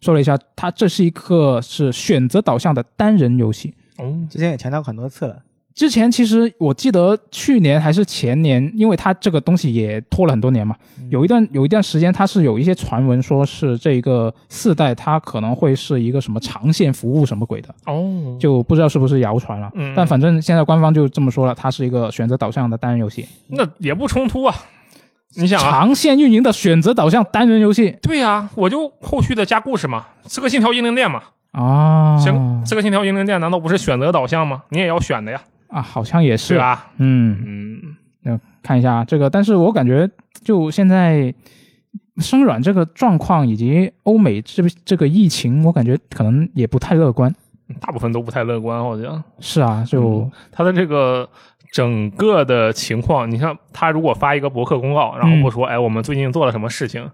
[0.00, 3.72] 说了一下，它这是一个是选择导向的单人游戏。
[3.98, 5.36] 哦，之前也强调过很多次了，
[5.74, 10.76] 之前其实我记得去年还是前年，因为它这个东西也拖了很多年嘛，
[11.10, 19.70] 有一段有一段时间它是有一些传闻说是这个四代它可能会是一个什么长线服务什么鬼的，哦，就不知道是不是谣传了。
[19.74, 19.92] 嗯。
[19.96, 24.54] 但反正现在官方就这么说了，它是一个选择导向的单人游戏，那也不冲突啊。
[25.36, 27.96] 你想啊，长线运营的选择导向单人游戏。
[28.00, 31.20] 对呀、我就后续的加故事嘛，《刺客信条：英灵殿》嘛，
[31.54, 32.34] 啊，行，
[32.66, 34.64] 《刺客信条：英灵殿》难道不是选择导向吗？
[34.70, 36.58] 你也要选的呀，啊，好像也是是？
[36.58, 36.90] 吧？
[36.96, 40.10] 嗯，嗯，要看一下这个，但是我感觉
[40.42, 41.32] 就现在
[42.16, 47.32] 生软这个状况以及欧美这这个疫情，我感觉可能也不太乐观。
[47.80, 49.22] 大部分都不太乐观，好像。
[49.38, 51.28] 是啊，就、嗯他的这个
[51.74, 57.10] 整个的情况，你像他如果发一个博客公告，然后不说，哎，我们最近做了什么事情，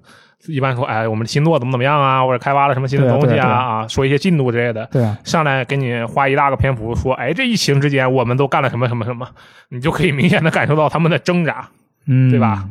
[0.49, 3.49] 一般说，哎，我们新作怎么怎么样啊，或者开发了什么新的东西啊？
[3.49, 4.87] 啊啊啊，说一些进度之类的。
[4.93, 5.03] 对。
[5.03, 9.27] 啊，上来给你花一大个篇幅说，哎，这疫情之间我们都干了什么什么什么，
[9.71, 11.67] 你就可以明显的感受到他们的挣扎。
[12.07, 12.69] 嗯，对吧？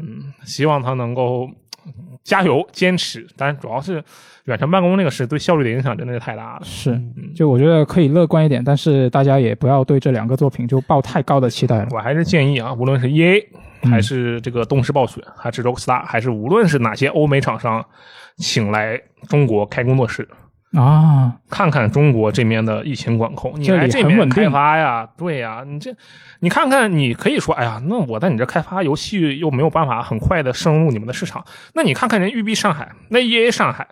[0.00, 1.48] 嗯，希望他能够
[2.24, 4.02] 加油坚持，但是主要是
[4.44, 6.60] 远程办公那个事对效率的影响真的是太大了。
[6.64, 11.88] 是，嗯就我觉得可以乐观一点，但是大家也不要对这两个作品就抱太高的期待了。
[11.90, 13.48] 我还是建议啊，无论是 E A
[13.82, 17.84] 嗯还是这个动视暴雪，还是 Rockstar，还是无论是哪些欧美厂商，
[18.36, 20.28] 请来中国开工作室，
[20.74, 25.94] 啊，看看中国这边的疫情管控，你来这边很稳定开发呀，对呀，你这
[26.40, 31.44] 你看看，你可以说，哎呀，那我在你这开发游戏又没有办法很快的深入你们的市场，
[31.74, 33.86] 那你看看人育碧上海，那 E A 上海，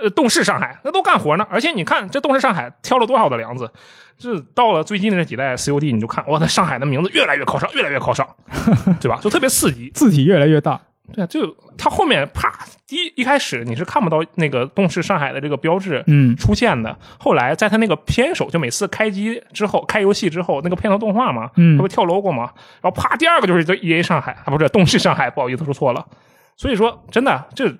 [0.00, 3.70] 呃，动视上海，那都干活呢，而且你看这动视上海挑了多少的梁子，
[4.16, 8.28] 这到了最近的这几代 COD，你就看，哇，那上海的名字越来越靠上，越来越靠上，
[9.00, 9.18] 对吧？
[9.20, 10.80] 就特别刺激，字体越来越大。
[11.12, 12.52] 对啊，就他后面啪
[12.86, 16.96] 第一一开始你是看不到那个动视上海的这个标志，嗯出现的。
[17.18, 22.52] 后来在他那个片首，就每次开机之后、开游戏之后，那个片头动画嘛，嗯它不跳 logo 嘛。
[22.80, 26.06] 然后啪，第二个就是这 E A 上海啊，不是动视上海，不好意思说错了。
[26.56, 27.72] 所以说，真的这。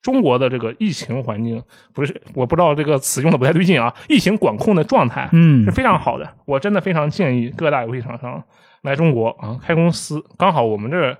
[0.00, 1.60] 中国的这个疫情环境
[1.92, 3.92] 不是，我不知道这个词用的不太对劲啊。
[4.08, 8.42] 疫情管控的状态嗯是非常好的，我真的非常建议各大游戏厂商
[8.82, 10.24] 来中国啊开公司。
[10.38, 11.18] 刚好我们这儿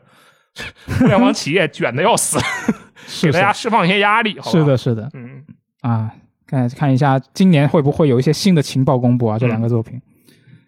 [0.98, 2.38] 互联网企业卷的要死，
[3.22, 4.36] 给大家释放一些压力。
[4.42, 5.44] 是，的，是的嗯，
[5.80, 6.12] 啊，
[6.46, 9.38] 看看一下今年会不会有一些新的情报公布啊？
[9.38, 10.00] 这两个作品。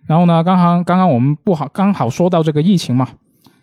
[0.07, 3.09] 然后呢，刚刚刚刚我们不好刚好说到这个疫情嘛，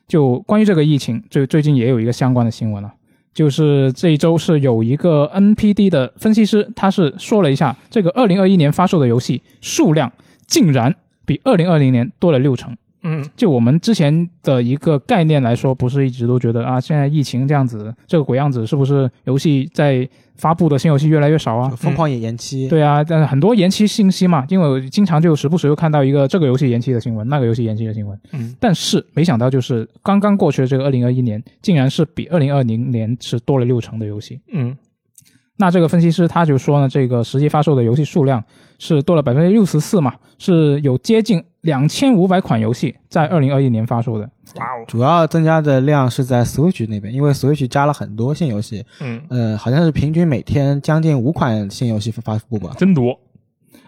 [0.07, 2.93] 就关于这个疫情，最最近也有一个相关的新闻了。
[3.33, 10.11] 就是这一周是有一个 NPD 的分析师，他是说了一下，这个二零二一年发售的游戏数量
[10.47, 12.75] 竟然比二零二零年多了六成。
[13.03, 21.69] 嗯，就我们之前的一个概念来说，不是一直都觉得啊，现在疫情这样子，这个鬼样子，是不是游戏在发布的新游戏越来越少啊？
[21.69, 22.67] 疯狂也延期。
[22.67, 28.19] 对啊，但是很多延期信息嘛，因为我经常就时不时又看到一个这个游戏延期的新闻，那个游戏延期的新闻。
[28.33, 34.39] 嗯，但是没想到就是刚刚过去的这个二零二一年，竟然是比二零二零年是多了六成的游戏。
[34.51, 34.75] 嗯，
[35.57, 38.43] 那这个分析师他就说呢，这个实际发售的游戏数量
[38.79, 44.29] 是多了百分之六十四嘛，是有接近两千五百款游戏在二零二一年发售的。
[44.55, 52.71] 哇哦，主要增加的量是在 Switch 那边，因为 Switch 加了很多新游戏，嗯，呃，好像是平均每天将近五款新游戏发布吧。
[52.77, 53.19] 真多。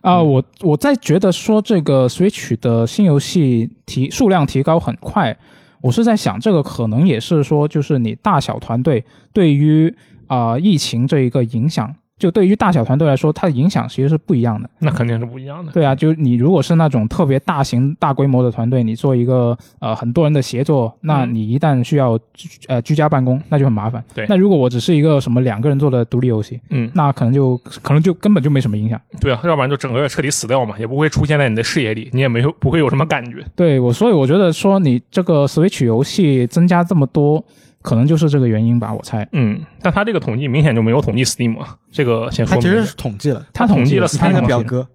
[0.01, 5.37] 啊、我我在觉得说这个 Switch 的新游戏提数量提高很快，
[5.81, 9.03] 我是在想这个可能也是说，就是你大小团队
[9.33, 9.93] 对于
[10.29, 14.69] 啊、疫情这一个影响，就对于大小团队来说，它的影响其实是不一样的。
[14.79, 15.71] 那肯定是不一样的。
[15.71, 24.03] 对啊，就你如果是那种特别大型、大规模的团队，你做一个呃很多人的协作，那嗯你一旦需要居呃居家办公，那就很麻烦。
[24.13, 28.99] 对那如果我只是一个什么两个人做的独立游戏，嗯，那可能就可能就根本就没什么影响。
[29.19, 33.43] 对啊，要不然就整个彻底死掉嘛，也不会出现在你的视野里，你也没有不会有什么感觉。
[33.55, 37.43] 对我，所以我觉得说你这个 Switch 游戏增加这么多，
[37.81, 39.27] 可能就是这个原因吧，我猜。
[39.31, 42.69] 嗯，但他这个统计明显就没有统计 Steam 啊，这个先说明一下。
[42.69, 44.87] 它其实是统计了，他统计了计了它那个统计了表格，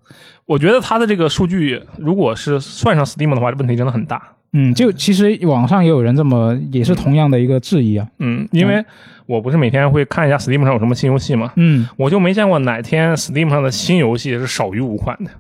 [0.47, 4.23] 我觉得他的这个数据，如果是算上 Steam 的话，这问题真的很大。
[4.53, 8.07] 嗯，就其实网上也有人这么，也是同样的一个质疑啊。
[8.19, 8.85] 嗯，因为
[9.27, 15.31] 我不是每天会看一下 Steam 上有什么新游戏嘛，嗯，我就没见过哪天 Steam 上的新游戏是少于五款的，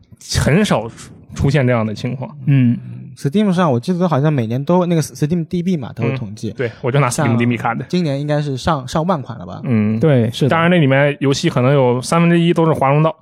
[0.40, 0.90] 很少
[1.34, 2.36] 出现这样的情况。
[2.46, 2.76] 嗯，
[3.16, 6.50] Steam 上我记得好像每年都那个 Steam DB 嘛，都会统计。
[6.52, 7.84] 对，我就拿 Steam DB 看的。
[7.88, 9.60] 今年应该是上上万款了吧？
[9.64, 10.48] 嗯，对，是。
[10.48, 13.14] 当然那里面游戏可能有三分之一都是华容道，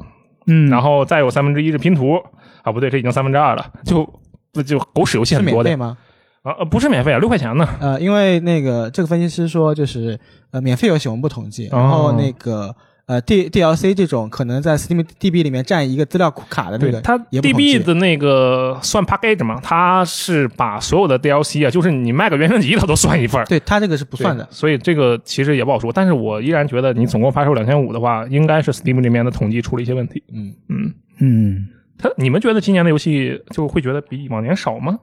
[0.47, 2.19] 嗯，然后再有三分之一是拼图
[2.63, 4.09] 啊，不对，这已经三分之二了，就
[4.53, 5.97] 不就狗屎游戏很多的免费吗？
[6.43, 7.69] 啊，呃不是免费啊，六块钱呢。
[7.81, 10.19] 呃，因为那个这个分析师说，就是
[10.51, 12.75] 呃，免费游戏我们不统计，哦然后那个
[13.13, 23.45] 呃 D DLC 这种可能在 Steam DB 里面占一个资料库卡的那个，对它也不统计 DB 的那个算 package 嘛，它是把所有的 DLC 啊，就是你卖个原声集它都算一份儿。
[23.45, 24.49] 对它这个是不算的。
[24.51, 25.93] 所以这个其实也不好说。
[25.93, 30.23] 但是我依然觉得你总共发售两千五的话，应该是 Steam 里面的统计出了一些问题。
[30.33, 34.99] 嗯，嗯，嗯，他你们觉得今年的游戏就会觉得比往年少吗？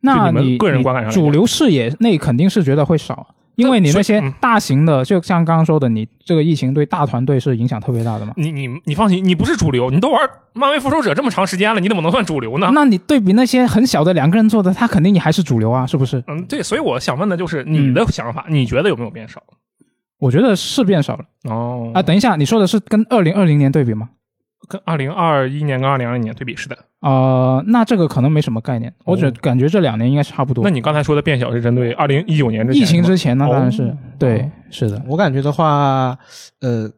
[0.00, 8.32] 那你个人观感上主流视野那肯定是觉得会少，因为你那些大型的，就像刚刚说的，你这个疫情对大团队是影响特别大的嘛。
[8.36, 10.20] 你你你放心，你不是主流，你都玩
[10.52, 12.70] 漫威复仇者这么长时间了，你怎么能算主流呢？
[12.72, 16.22] 那你对比那些很小的两个人做的，他肯定你还是主流啊，是不是？
[16.28, 19.42] 嗯，对，所以我想问的就是你的想法，你觉得有没有变少？
[20.18, 22.02] 我觉得是变少了哦啊。
[22.02, 24.10] 等一下，你说的是跟二零二零年对比吗？
[24.68, 26.76] 跟二零二一年跟二零二零年对比是的。
[27.00, 30.70] 呃，那这个可能没什么概念，我只哦感觉这两年应该差不多那。
[30.70, 35.00] 你刚才说的变小是针对二零一九年之前疫情之前呢，当然是哦对，是的。
[35.06, 36.18] 我感觉的话，
[36.60, 36.90] 呃，我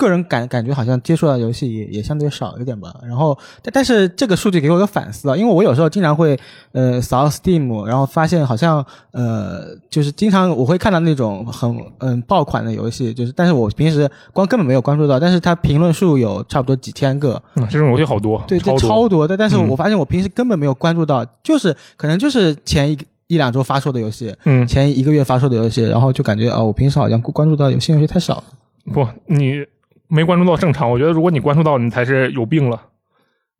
[0.00, 2.94] 个人感感觉好像接触到游戏也也相对少一点吧。
[3.02, 6.38] 然后，但但是这个数据给我一个反思啊，因为我有时候经常会
[6.72, 19.28] 呃扫 Steam，然后发现好像呃就是经常我会看到那种很嗯爆款的游戏，就是但是我平时光根本没有关注到，但是它评论数有差不多几千个，嗯这种游戏好多，对，这超多。
[19.28, 19.36] 的。
[19.36, 28.44] 但是嗯我发现我平时根本没有关注到，就是可能就是前一一两周发售的游戏，嗯，前一个月发售的游戏，然后就感觉哦，我平时好像关注到有些游戏太少了。
[28.92, 29.64] 不，你
[30.10, 30.90] 没关注到正常。
[30.90, 32.80] 我觉得如果你关注到，你才是有病了，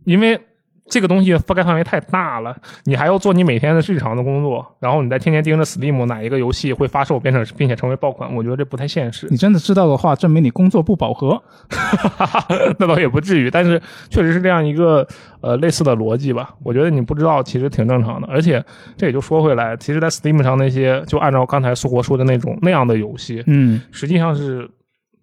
[0.05, 0.39] 因为
[0.89, 9.29] 这个东西覆盖范围太大了，你还要做你每天的日常的工作，然后你再天天盯着 Steam 哪一个游戏会发售变成并且成为爆款，我觉得这不太现实。
[9.31, 11.41] 你真的知道的话，证明你工作不饱和。
[12.81, 15.07] 那倒也不至于，但是确实是这样一个
[15.43, 16.55] 呃类似的逻辑吧。
[16.65, 18.65] 我觉得你不知道其实挺正常的，而且
[18.97, 24.69] 这也就说回来，其实，在 Steam 上那些就按照刚才苏活说的那种那样的游戏，嗯实际上是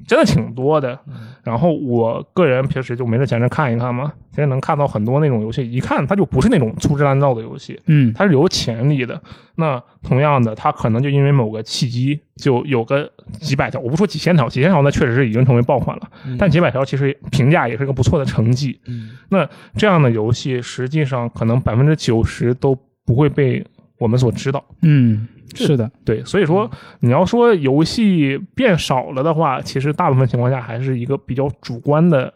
[0.06, 1.00] 真的挺多的。
[1.44, 9.22] 然后我个人平时就没事闲着看一看嘛，现在能看到很多那种游戏，一看它就不是那种粗制滥造的游戏，嗯它是有潜力的。
[9.56, 18.80] 那同样的，它可能就因为某个契机，就有个几百条，我不说几千条，几千条那确实是已经成为爆款了，但几百条其实评价也是个不错的成绩。
[18.86, 23.66] 嗯那这样的游戏，实际上可能百分之九十都不会被
[23.98, 24.64] 我们所知道。
[24.82, 26.70] 嗯，是的，对，所以说
[27.00, 32.34] 你要说游戏变少了的话，其实大部分情况下还是一个比较主观的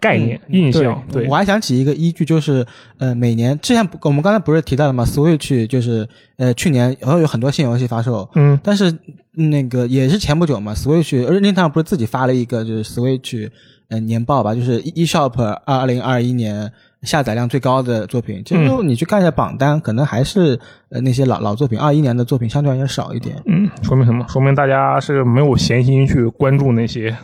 [0.00, 1.02] 概念、嗯印象。
[1.10, 2.66] 对我，还想起一个依据，就是
[2.98, 8.90] 呃，每年之前不我们刚才不是提到了吗？Switch 就是呃去年然后有很多新游戏发售，嗯但是
[9.36, 13.50] 嗯那个也是前不久嘛，Switch 任天堂不是自己发了一个就是 Switch
[13.88, 16.72] 呃年报吧，就是 eShop 二零二一年
[17.02, 18.42] 下载量最高的作品。
[18.44, 20.58] 其实你去看一下榜单，可能还是
[20.90, 23.36] 呃那些老老作品，二一年的作品相对而言少一点。
[23.46, 24.24] 嗯，说明什么？
[24.28, 27.14] 说明大家是没有闲心去关注那些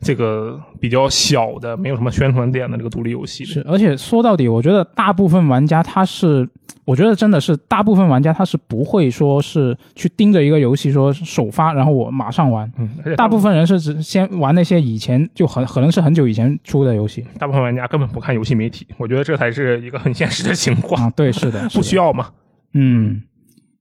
[0.00, 3.44] 这个比较小的、没有什么宣传点的这个独立游戏。
[3.44, 6.48] 是，而且说到底，我觉得大部分玩家他是，
[6.84, 12.70] 我觉得真的是大部分玩家他是不会说是去盯着一个游戏说首发，然后我马上玩。
[12.78, 21.12] 嗯，而且大部分人是只先玩那些以前就很可能是很久以前出的游戏大部分玩家根本不看游戏媒体，我觉得这才是一个很现实的情况，啊。
[21.14, 22.26] 对，是的， 是的不需要嘛。
[22.74, 23.22] 嗯，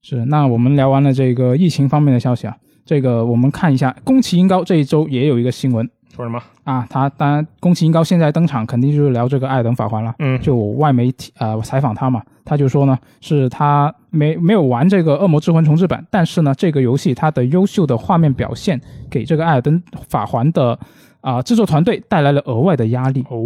[0.01, 0.25] 是。
[0.25, 6.41] 那我们聊完了这个疫情方面的消息啊，这个我们看一下宫崎英高这一周也有一个新闻说什么？
[6.63, 10.13] 啊，他当然宫崎英高现在登场肯定就是聊这个《艾尔登法环》了。
[10.19, 18.79] 嗯，就外媒体呃采访他嘛，他就说呢，是他没没有玩这个《恶魔之魂》重置版，但是呢，这个游戏它的优秀的画面表现
[19.09, 20.77] 给这个《艾尔登法环》的
[21.21, 23.23] 啊、制作团队带来了额外的压力。
[23.29, 23.39] 哦，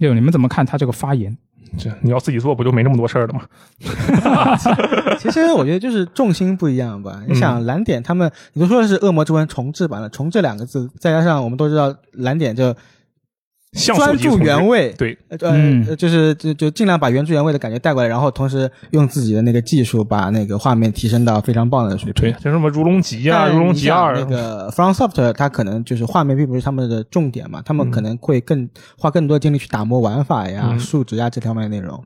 [0.00, 1.36] 就你们怎么看他这个发言？
[1.78, 3.42] 这你要自己做，不就没那么多事儿了吗？
[5.18, 7.20] 其实我觉得就是重心不一样吧。
[7.26, 12.76] 你想蓝点他们，你都说的是《恶魔之魂》重置版了，重置两个字，再加上我们都知道蓝点就像
[13.74, 22.40] 专注原味，对，呃，就是就就尽量把原汁原味的感觉带过来，然后同时用自己的那个技术把那个画面提升到非常棒的水对，平。
[22.40, 32.02] 像什么如龙集啊、如龙集你想二那个 FromSoft 它可能就是画面并不是他们的重点嘛，他们可能会更花更多精力去打磨玩法呀、嗯数值呀这方面的内容。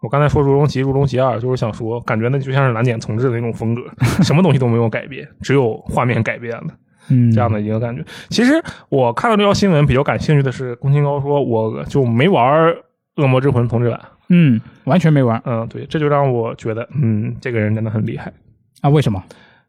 [0.00, 3.82] 我刚才说《如龙集》《如龙集二》，就是想说，感觉那就像是蓝点重置的那种风格，
[4.22, 6.64] 什么东西都没有改变，只有画面改变了
[7.08, 8.04] 嗯，这样的一个感觉。
[8.28, 12.72] 其实我看到这条新闻比较感兴趣的是，宫崎高说我就没玩
[13.16, 14.00] 《恶魔之魂》重置版。
[14.28, 18.32] 嗯，完全没玩嗯，对，这就让我觉得，嗯，这个人真的很厉害。
[18.80, 18.88] 啊？
[18.88, 19.22] 为什么？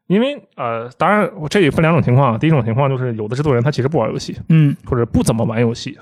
[0.07, 2.37] 因为呃，当然我这也分两种情况啊。
[2.37, 5.97] 第一种情况就是有的制作人他其实不玩游戏，嗯或者不怎么玩游戏，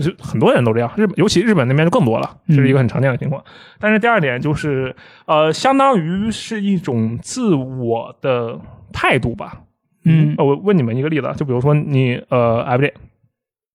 [0.00, 0.90] 就很多人都这样。
[0.96, 3.42] 日本尤其日本那边就更多了，嗯这是一个很常见的情况。
[3.80, 4.94] 但是第二点就是，
[5.26, 8.58] 呃，相当于是一种自我的
[8.92, 9.60] 态度吧。
[10.04, 12.92] 嗯呃我问你们一个例子啊，就比如说你呃，哎不对，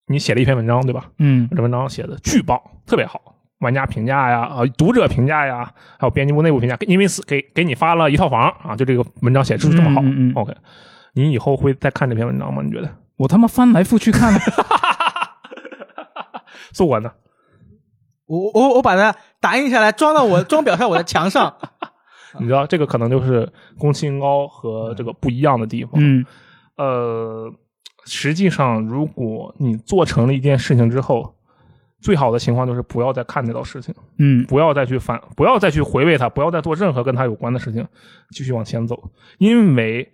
[0.06, 1.10] 你写了一篇文章对吧？
[1.18, 3.20] 嗯这文章写的巨棒，特别好，
[3.60, 10.00] 玩家评价呀，啊、读者评价呀，还有编辑部内部评价，因为是给给你发了一套房啊，就这个文章写的就是这么好。
[10.02, 10.54] 嗯嗯嗯 OK，
[11.14, 12.62] 你以后会再看这篇文章吗？
[12.64, 12.90] 你觉得？
[13.18, 14.38] 我他妈翻来覆去看了，
[16.72, 17.10] 是我呢？
[18.26, 21.56] 我我我把它打印下来，装到我装裱在我的墙上。
[22.40, 25.92] 你知道这个可能就是宫崎英高和这个不一样的地方。
[25.96, 26.24] 嗯
[26.76, 27.52] 呃，
[28.04, 31.34] 实际上，如果你做成了一件事情之后，
[32.00, 37.84] 最好的情况就是不要再看这道事情，嗯不要再去反，不要再去回味它，不要再做任何跟它有关的事情，
[38.30, 39.10] 继续往前走。
[39.38, 40.08] 因为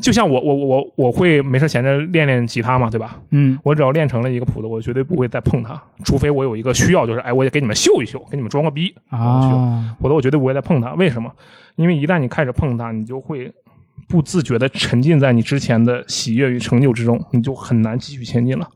[0.00, 3.20] 就像我我我我我会没事闲着练练吉他嘛，对吧？
[3.30, 10.94] 嗯我只要练成了一个谱子，我绝对不会再碰它，除非我有一个需要，就是哎，我也给你们秀一秀，给你们装个逼啊，否则我绝对不会再碰它。
[10.94, 11.30] 为什么？
[11.76, 13.52] 因为一旦你开始碰它，你就会
[14.08, 18.68] 不自觉的沉浸在你之前的喜悦与成就之中，你就很难继续前进了。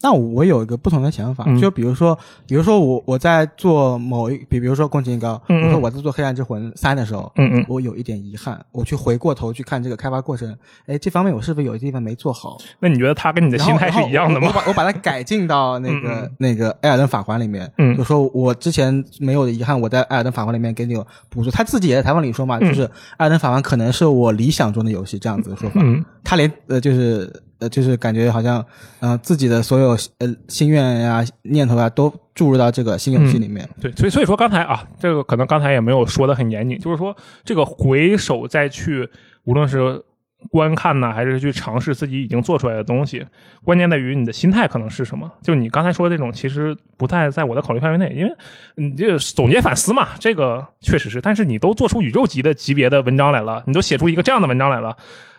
[0.00, 12.56] 那我有一个不同的想法，嗯就比如说，比如说我我在做某一，比比如说宫崎英高，嗯嗯我说我在做《黑暗之魂三》的时候，嗯嗯，我有一点遗憾，我去回过头去看这个开发过程，哎，这方面我是不是有些地方没做好？
[12.78, 14.48] 那你觉得他跟你的心态是一样的吗我？
[14.48, 21.50] 我把我把它改进到那个那个《艾尔登法环》里面，嗯就说我之前没有的遗憾，我在《艾尔登法环》里面给你有补足。
[21.50, 22.86] 他自己也在采访里说嘛，就是
[23.16, 25.80] 《艾尔登法环》可能是我理想中的游戏这样子的说法。
[25.82, 28.64] 嗯他连呃就是呃，就是感觉好像
[29.00, 33.68] 呃自己的所有呃心愿呀、念头啊都注入到这个新游戏里面。
[33.80, 39.08] 对，所以所以说刚才啊，这个可能刚才也没有说的很严谨，就是说这个回首再去，
[39.44, 40.02] 无论是
[40.50, 43.26] 观看呢，还是去尝试自己已经做出来的东西，
[43.64, 45.28] 关键在于你的心态可能是什么。
[45.42, 48.32] 就你刚才说的这种，其实不太在我的考虑范围内，因为
[48.76, 51.20] 你这个总结反思嘛，这个确实是。
[51.20, 54.96] 但是你都做出宇宙级的级别的文章来了，你都写出一个这样的文章来了，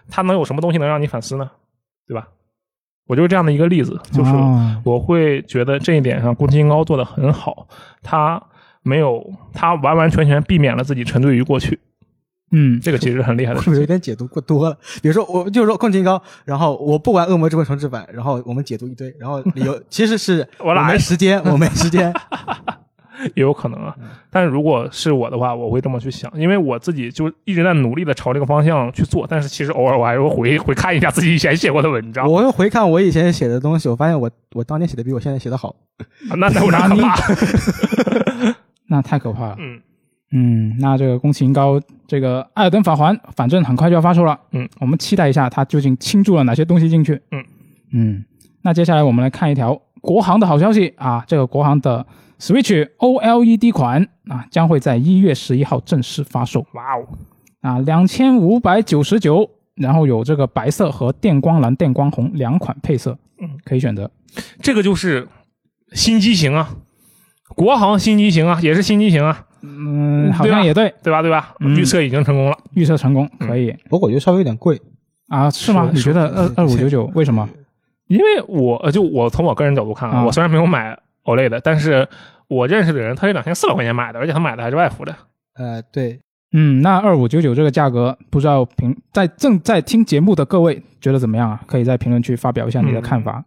[0.09, 1.49] 它能有什么东西能让你反思呢？
[2.09, 2.27] 对吧？
[3.07, 7.67] 我就是这样的一个例子，就是哦我会觉得这一点上，宫崎英高做的很好，
[8.03, 8.41] 他
[8.81, 11.79] 没有，他完完全全避免了自己沉醉于过去，
[12.51, 13.87] 嗯，这个其实很厉害的是不是有。
[13.87, 14.77] 点解读过多了？
[15.01, 22.13] 比如说，我就是说宫崎英高，然后我不玩《恶魔之魂重置版》，然后我们解读一堆，然后理由 其实是我懒没时间，我没时间。
[23.35, 23.95] 也有可能啊，
[24.29, 35.75] 但是如果是我的话，我会这么去想，因为我自己就一直在努力的朝这个方向去做，但是其实偶尔我还是会回回看一下自己以前写过的文章，我会回看我以前写的东西，我发现我我当年写的比我现在写的好。
[36.29, 37.15] 啊那那有点可怕。
[38.87, 39.55] 那太可怕了。
[39.59, 39.79] 嗯
[40.31, 44.39] 嗯，那这个宫崎英高这个《艾尔登法环》，反正很快就要发售了。
[44.51, 47.19] 嗯，我们期待一下它究竟倾注了哪些东西进去。
[47.31, 47.43] 嗯
[47.91, 48.25] 嗯，
[48.61, 52.05] 那接下来我们来看一条国行的好消息啊，这个国行的
[52.39, 57.07] Switch OLED 款啊，将会在一月十一号正式发售哇哦，
[57.61, 64.09] 啊，两千五百九十九，然后有这个白色和电光蓝、电光红两款配色，嗯，可以选择。
[64.61, 65.27] 这个就是
[65.91, 66.69] 新机型啊，
[67.55, 71.21] 国行新机型啊，也是新机型啊，嗯，好像也对，对吧？
[71.21, 71.55] 对吧？
[71.59, 72.57] 嗯预测已经成功了。
[72.73, 74.79] 预测成功，嗯可以、不过我觉得稍微有点贵。
[75.27, 75.49] 啊？
[75.51, 75.89] 是吗？
[75.93, 77.47] 你觉得是二二五九九为什么？
[78.07, 80.97] 因为我呃就我从我个人角度看啊，啊我虽然没有买
[81.35, 82.07] OLED，但是
[82.47, 85.15] 我认识的人他是两千四百块钱买的，而且他买的还是外服的。
[85.55, 86.19] 呃，对，
[86.53, 91.61] 嗯，那二五九九这个价格，不知道评在正在听节目的各位觉得怎么样啊？
[91.67, 93.43] 可以在评论区发表一下你的看法。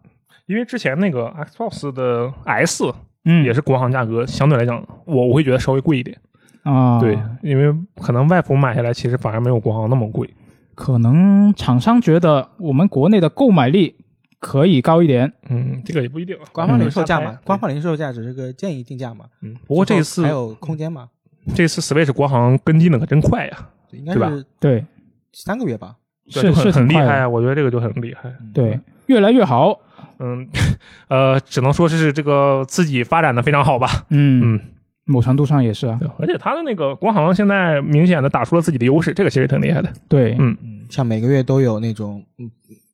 [0.47, 2.85] 因为之前那个 Xbox 的 S
[3.25, 6.19] 嗯，也是国行价格，相对来讲我我会觉得稍微贵一点。
[6.65, 10.29] 啊，对，因为可能外服买下来其实反而没有国行那么贵。
[10.75, 13.95] 可能厂商觉得我们国内的购买力
[14.43, 15.33] 可以高一点。
[15.49, 16.43] 嗯，这个也不一定啊。
[16.53, 19.27] 官方零售价嘛嗯，官方零售价只是个建议定价嘛。
[19.41, 21.09] 嗯，不过这一次还有空间嘛？
[21.55, 24.85] 这次 Switch 国行跟进的可真快呀，对吧应该是对，
[25.33, 25.97] 三个月吧。
[26.29, 27.29] 是是很厉害啊！
[27.29, 28.33] 我觉得这个就很厉害。
[28.55, 29.81] 对，越来越好。
[30.19, 30.49] 嗯，
[31.09, 34.07] 呃，只能说是这个自己发展的非常好吧。
[34.11, 34.61] 嗯，嗯，
[35.05, 35.99] 某程度上也是啊。
[36.01, 39.93] 对而且他的那个国行现在明显的打出了自己的优势，这个其实挺厉害的。
[40.09, 42.49] 对，嗯嗯，像每个月都有那种嗯，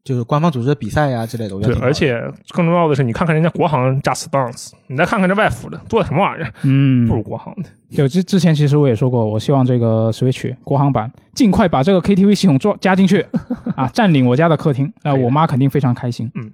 [0.08, 2.18] 就是官方组织的比赛呀之类的，我觉得对，而且
[2.54, 7.68] 更重要的是，你看看人家国行 Just Dance，你再看看这外服的做的什么玩意儿，嗯不，如国行的。
[7.94, 13.26] 就之之前其实我也说过，我希望这个 Switch 国行版尽快把这个 KTV 系统做加进去
[13.76, 16.30] 啊，占领我家的客厅，啊、可以的我妈肯定非常开心。
[16.34, 16.50] 嗯。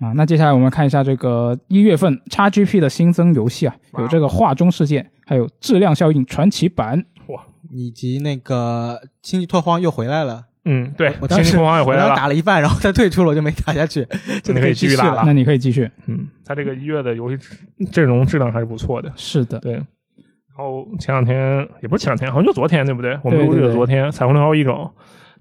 [0.00, 7.04] 啊，那接下来我们看一下这个一月份 XGP 的新增游戏啊，有这个画中世界，还有质量效应传奇版。
[7.28, 12.16] 哇以及那个星际拓荒又回来了，嗯，对，我当时也回来我当时了。
[12.16, 14.06] 打了一半，然后他退出了，我就没打下去，
[14.42, 15.22] 就你可以继续打了了。
[15.26, 15.90] 那你可以继续。
[16.06, 17.38] 嗯，他这个一月的游戏
[17.90, 19.12] 阵容质量还是不错的。
[19.16, 19.84] 是的，对，然
[20.56, 23.18] 后前两天也不是前两天，好像就昨天，对不对？
[23.22, 24.88] 我们录制的昨天，彩虹六号一种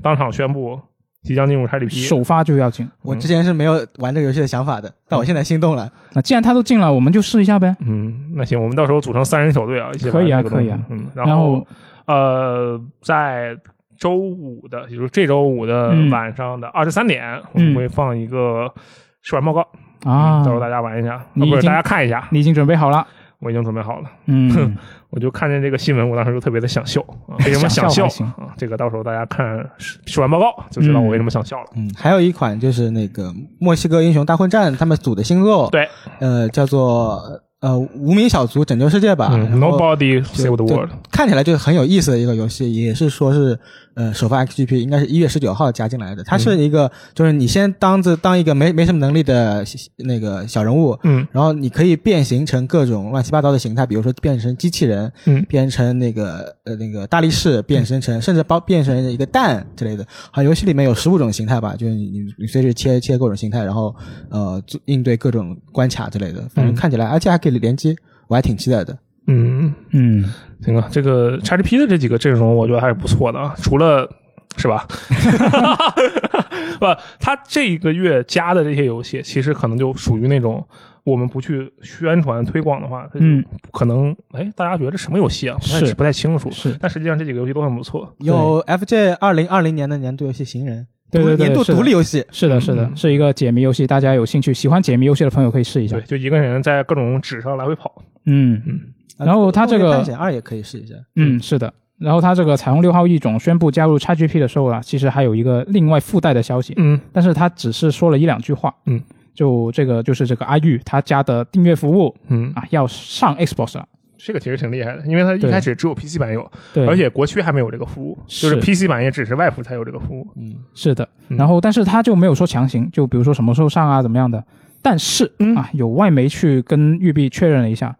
[0.01, 0.79] 当场宣布
[1.21, 2.07] 即将进入 XGP。
[2.07, 2.89] 首发就要进。
[3.03, 5.87] 我之前是没有玩这个游戏的想法的，但我现在心动了。
[6.13, 7.75] 那既然他都进了，我们就试一下呗。
[7.81, 11.63] 嗯，那行，我们到时候组成三人小队啊，一起玩可以啊这个东西可以啊嗯，然后
[12.07, 13.55] 呃，在
[14.01, 18.73] 周五的，也就是这周五的嗯晚上的二十三点，我们会放一个
[19.21, 19.61] 试玩报告，
[20.03, 23.05] 啊嗯到时候大家玩一下，你已经啊不是大家看一下，你已经准备好了。
[23.43, 24.09] 我已经准备好了。
[24.27, 24.77] 嗯，
[25.09, 27.33] 我就看见这个新闻，我当时就特别的想笑啊！
[27.39, 28.53] 为什么想笑想笑啊？
[28.55, 29.67] 这个到时候大家看
[30.05, 31.65] 试玩报告就知道我为什么想笑了。
[31.75, 35.89] 嗯，还有一款就是那个墨西哥英雄大混战他们组的新作，对，
[36.19, 37.19] 呃，叫做
[37.61, 39.31] 呃无名小卒拯救世界吧。
[39.33, 40.91] 嗯，Nobody save the world。
[41.11, 43.59] 看起来就是很有意思的一个游戏，也是说是
[43.93, 46.23] 呃首发 XGP 应该是一月十九号加进来的。
[46.23, 49.65] 它是一个、就是你先当着当一个没没什么能力的
[49.97, 60.05] 那个小人物，嗯然后你可以变形成各种乱七八糟的形态，比如说变成机器人，嗯变成那个呃那个大力士，变身成、甚至包变成一个蛋之类的。
[60.31, 63.95] 好像游戏里面有十五种形态吧，就是你你你随时切切各种形态，然后
[64.29, 66.41] 呃应对各种关卡之类的。
[66.53, 67.95] 反正嗯看起来，而且还可以联机，
[68.27, 68.97] 我还挺期待的。
[69.27, 70.25] 嗯，嗯，
[70.63, 73.53] 行啊，这个 XGP 的这几个阵容，我觉得还是不错的啊。
[73.57, 74.09] 除了
[74.57, 74.85] 是吧？
[76.79, 76.85] 不，
[77.19, 80.65] 他这一个月加的这些游戏，其实可能就属于那种
[81.03, 85.57] 我们不去宣传推广的话，嗯可能哎，大家觉得这什么游戏啊？
[85.61, 86.49] 不太是不太清楚。
[86.51, 88.13] 是但实际上这几个游戏都很不错。
[88.19, 92.25] 有 FJ 二零二零年的年度游戏《行人》，对对对年度独立游戏。
[92.31, 96.03] 是的，是的，嗯是一个解谜游戏，大家有兴趣喜欢解谜游戏的朋友可以试一下对，。
[96.05, 98.03] 就一个人在各种纸上来回跑。
[98.25, 98.79] 嗯嗯，
[99.25, 100.95] 然后它这个后面探险二也可以试一下。
[101.15, 101.73] 嗯，是的。
[101.97, 108.73] 然后它这个彩虹六号异种宣布加入 XGP 的时候啊，其实还有一个另外附带的消息，嗯但是他只是说了一两句话。
[108.87, 108.99] 嗯，
[109.35, 113.85] 就这个就是这个阿玉他家的订阅服务嗯，啊要上 Xbox 了。
[114.17, 120.27] 这个其实挺厉害的，因为它一开始只有 PC 版有，对，而且国区还没有这个服务，就是 PC 版也只是外服才有这个服务。
[120.35, 121.07] 嗯，是的。
[121.29, 124.43] 嗯然后但是他就没有说强行，就比如说什么时候上啊怎么样的。
[124.83, 127.95] 但是、嗯啊，有外媒去跟育碧确认了一下，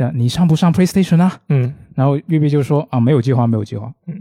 [0.00, 1.38] 呃，你上不上 PlayStation 啊？
[1.50, 3.92] 嗯然后育碧就说啊，没有计划，没有计划。
[4.06, 4.18] 嗯，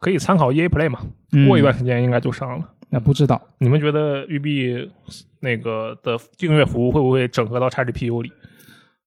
[0.00, 0.98] 可以参考 EA Play 嘛，
[1.32, 2.68] 嗯、过一段时间应该就上了。
[2.90, 3.40] 那不知道。
[3.58, 4.90] 你们觉得育碧
[5.38, 8.32] 那个的订阅服务会不会整合到 XGPU 里？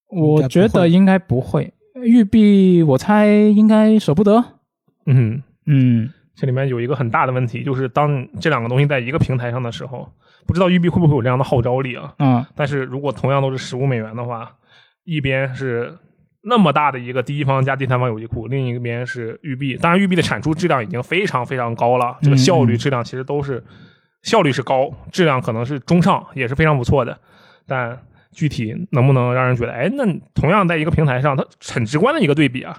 [0.08, 1.70] 我觉得应该不会。
[2.02, 4.42] 育碧我猜应该舍不得。
[5.04, 10.10] 嗯，嗯，这里面有一个很大的问题，就是当这两个东西在一个平台上的时候，
[10.46, 12.14] 不知道育碧会不会有这样的号召力啊？
[12.18, 14.50] 嗯，但是如果同样都是十五美元的话，
[15.08, 15.96] 一边是
[16.42, 19.74] 那么大的一个第一方加第三方游戏库，另一边是育碧。
[19.76, 23.64] 当然，育碧的产出质量已经非常非常高了，这个效率、嗯质量其实都是
[24.22, 27.18] 效率是高，质量可能是中上，也是非常不错的。
[27.66, 27.98] 但
[28.32, 30.04] 具体能不能让人觉得，哎，那
[30.34, 32.76] 同样在一个平台上，它很直观的一个对比啊，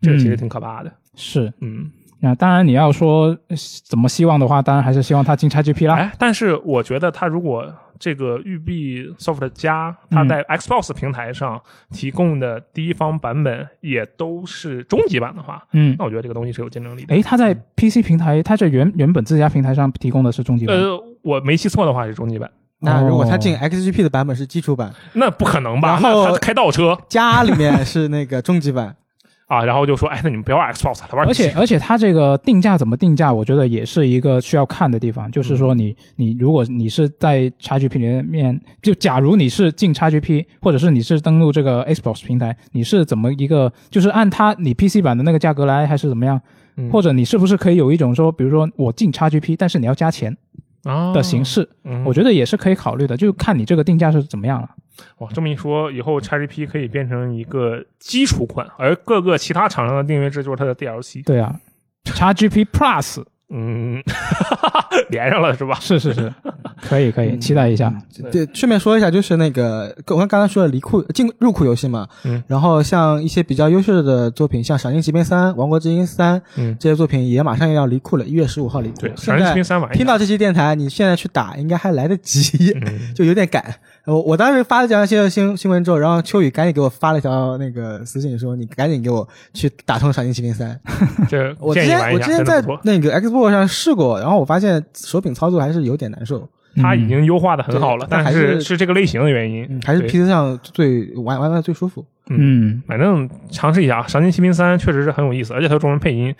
[0.00, 0.92] 这个其实挺可怕的。
[1.16, 1.52] 是。
[1.60, 5.96] 嗯，那当然，你要说呃怎么希望的话，当然还是希望它进 XGP 啦。
[5.96, 7.72] 哎，但是我觉得它如果
[8.02, 17.14] 这个育碧 Soft 加它在 Xbox 平台上提供的第一方版本也都是终极版的话，嗯，那我觉得这个东西是有竞争力的。
[17.14, 20.76] 诶，它在 PC 平台，它这原原本自家平台上提供的是终极版。
[20.76, 22.50] 呃，我没记错的话是终极版，
[22.80, 25.90] 那如果它哦进 XGP 的版本是基础版，那不可能吧？
[25.90, 28.96] 然后那他开倒车家里面是那个终极版，
[29.52, 35.30] 啊，然后就说，哎，那你们不要玩 Xbox 了，玩而且而且它这个定价怎么定价，我觉得也是一个需要看的地方。
[35.30, 46.40] 就是说你，你如果你是在 XGP 里面，就假如你是进 XGP，或者是你是登录这个 Xbox 平台，你是怎么一个，就是按它你 PC 版的那个价格来，还是怎么样？
[46.76, 50.51] 嗯或者你是不是可以有一种说，比如说我进 XGP，但是你要加钱啊
[50.84, 51.68] 的形，式？
[51.84, 54.68] 嗯我觉得也是可以考虑的，就看你这个定价是怎么样了。
[55.18, 61.24] 哇，这么一说，以后 XGP 可以变成一个基础款，而各个其他厂商的订阅制就是它的 DLC。
[61.24, 61.54] 对啊
[62.04, 63.24] ，XGP Plus
[63.54, 64.02] 嗯，
[65.10, 65.74] 连上了是吧？
[65.80, 66.32] 是是是，
[66.80, 67.92] 可以可以，期待一下。
[68.30, 78.94] 对，顺便说一下，就是那个我刚刚才说的离库进入库游戏嘛，嗯，然后像一些比较优秀的作品，像《赏金奇兵三》《王国之音三》嗯，这些作品也马上要离库了，一月十五号离库。
[79.00, 83.62] 对，《现闪人骑兵在三》听到这期电台，你现在去打应该还来得及，嗯 就有点赶。
[84.04, 90.78] 我我当时发了这条新新新闻之后，然后秋雨赶紧给我发了一条那个私信，说你赶紧给我去打通《赏金骑兵三》。
[91.30, 92.60] 这我之前我之前在。
[92.84, 102.04] 那个 Xbox 上试过，然后我发现手柄操作还是有点难受，它已经优化的很好了，但还是是是这个类型的原因嗯，，还是 PC 上最玩玩的最舒服。
[102.30, 106.34] 嗯反正尝试一下啊，《赏金骑兵三》确实是很有意思，而且它有中文配音，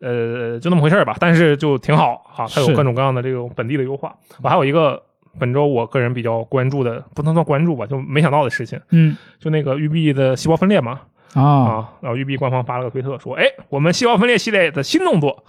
[0.00, 1.14] 呃，就那么回事儿吧。
[1.20, 4.16] 但是就挺好啊，它有各种各样的这种本地的优化。
[4.42, 5.00] 我还有一个
[5.38, 11.00] 本周我个人比较关注的，不能算关注吧，就没想到的事情，嗯就那个育碧的细胞分裂嘛，
[11.34, 15.44] 啊啊，然后育碧官方发了个推特说，哎，我们细胞分裂系列的新动作，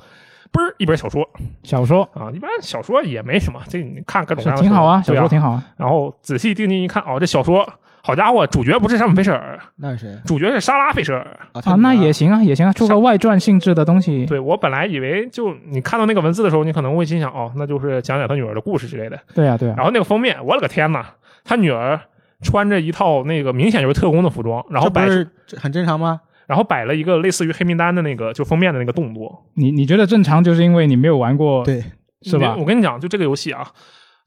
[0.51, 1.27] 不是一本小说
[1.63, 5.63] 小说啊，一般小说也没什么，这你看各种各样的挺好啊，小说挺好啊。
[5.77, 7.67] 然后仔细定睛一看，哦，这小说
[8.01, 11.25] 好家伙，主角不是山姆费舍尔，那是谁主角是莎拉费舍尔。
[11.51, 14.25] 啊啊，那也行啊，也行啊，出个外传性质的东西。
[14.25, 19.19] 对我本来以为就你看到那个文字的时候，你可能会心想，哦，那就是讲讲他女儿的故事之类的。
[19.35, 21.05] 对啊，对啊然，后那个封面，我勒个天呐，
[21.43, 21.99] 他女儿
[22.41, 26.21] 穿着一套那个明显就是特工的服装，然后摆这不是很正常吗？
[26.47, 31.83] 然后摆了一个类似于黑名单的那个就封面的那个动作，你你觉得正常，就是因为你没有玩过，对，
[32.21, 32.65] 是吧我？
[32.65, 33.69] 跟你讲，就这个游戏啊，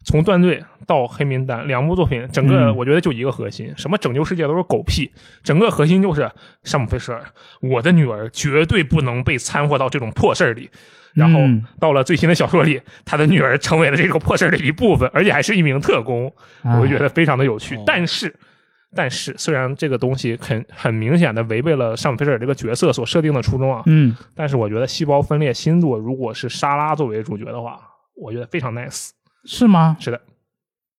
[0.05, 5.11] 从断罪到黑名单两部作品，整个嗯我觉得就一个核心，什么拯救世界都是狗屁，
[5.43, 6.31] 整个核心就是
[6.63, 7.25] 山姆菲舍尔，
[7.63, 10.71] 我的女儿绝对不能被掺和到这种破事儿里。
[11.13, 17.83] 然后嗯到了最新的小说里，他的女儿成为了这个破事儿的一部分，而且还是一名特工，我就觉得得非常的有趣哦。
[17.85, 18.33] 但是，
[18.95, 27.81] 但是虽然这个东西很很明显的违背了尚姆菲舍尔这个角色所设定的初衷啊，嗯，但是我觉得细胞分裂新作如果是莎拉作为主角的话，
[28.17, 29.11] 我觉得非常 nice。
[29.45, 29.97] 是吗？
[30.01, 30.21] 是的，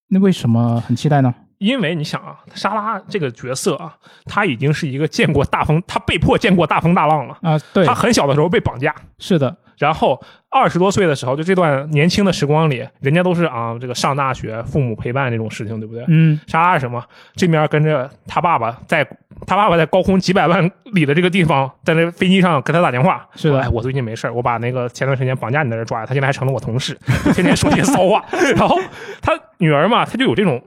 [0.08, 1.34] 那为什么很期待呢？
[1.62, 3.96] 因为你想啊，莎拉这个角色啊，
[4.26, 7.38] 他已经是一个见过大风，他被迫见过大风大浪了。
[7.44, 16.04] 啊，对他，很小的时候被绑架，是的，然后二十多岁的时候，就这段年轻的时光里，人家都是啊，这个上大学、父母陪伴这种事情，对不对？
[16.08, 17.04] 嗯莎拉是什么？
[17.36, 19.08] 这面跟着他爸爸在，
[19.46, 26.98] 他爸爸在高空几百万里的这个地方，在那飞机上给他打电话，是的哎，我最近没事儿我把那个前段时间绑架你的人抓了，他现在还成了我同事，
[27.36, 28.26] 天天说些骚话。
[28.58, 28.80] 然后
[29.22, 30.60] 他女儿嘛，他就有这种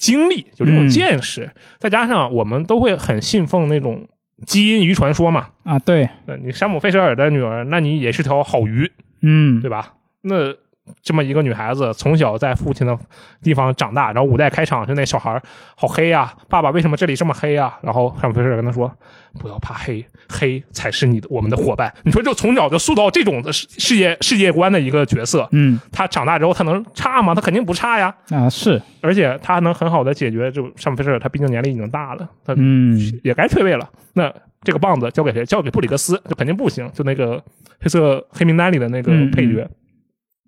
[0.00, 1.48] 经历，就这种嗯见识，
[1.78, 4.08] 再加上我们都会很信奉那种
[4.46, 5.48] 基因遗传说嘛。
[5.62, 8.90] 啊，对，那你山姆费舍尔的女儿，那你也是条好鱼，
[9.20, 9.92] 嗯对吧？
[10.22, 10.54] 那
[11.02, 12.98] 这么一个女孩子，从小在父亲的
[13.42, 15.42] 地方长大，然后五代开场就那小孩儿
[15.76, 18.90] 好黑呀、爸爸为什么这里这么黑呀、然后山姆费舍尔跟他说
[19.38, 27.34] ：“不要怕黑，黑才是你的我们的伙伴。”你说就从小就塑造这种的世世界世界观的一个角色，嗯他长大之后他能差吗？
[27.34, 30.50] 他肯定不差呀，啊是，而且他还能很好的解决。
[30.50, 33.88] 就山姆费舍尔他毕竟年龄已经大了，他嗯也该退位了。
[34.14, 34.32] 那
[34.62, 35.44] 这个棒子交给谁？
[35.46, 36.90] 交给布里格斯，就肯定不行。
[36.92, 37.42] 就那个
[37.80, 39.66] 黑色黑名单里的那个嗯配角，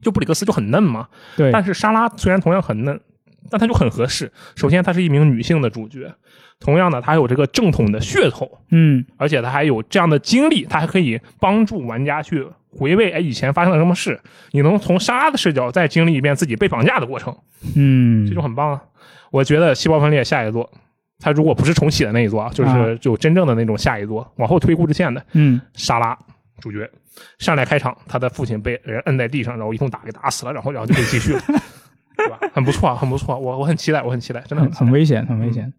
[0.02, 1.08] 就布里克斯就很嫩嘛。
[1.36, 3.00] 对，但是莎拉虽然同样很嫩，
[3.48, 4.30] 但她就很合适。
[4.54, 6.12] 首先，她是一名女性的主角，
[6.60, 14.20] 同样的，她还有这个正统的血统，嗯而且她还有这样的经历，她还可以帮助玩家去回味，哎，以前发生了什么事。
[14.50, 17.34] 你能从莎拉的视角再经历一遍自己被绑架的过程，
[17.76, 18.82] 嗯这就很棒啊！
[19.30, 20.70] 我觉得《细胞分裂》下一座，
[21.18, 26.18] 它如果不是重启的那一座啊，就是啊就真正的那种下一座，往后推故事线的嗯沙拉
[26.62, 26.88] 主角
[27.38, 31.40] 上来开场，他的父亲被人摁在地上，然后一通打给打死了，然后然后就可以继续了，
[32.16, 32.38] 对吧？
[32.54, 35.70] 很不错啊，很不错，我我很期待，我很期待，真的很很危险，很危险。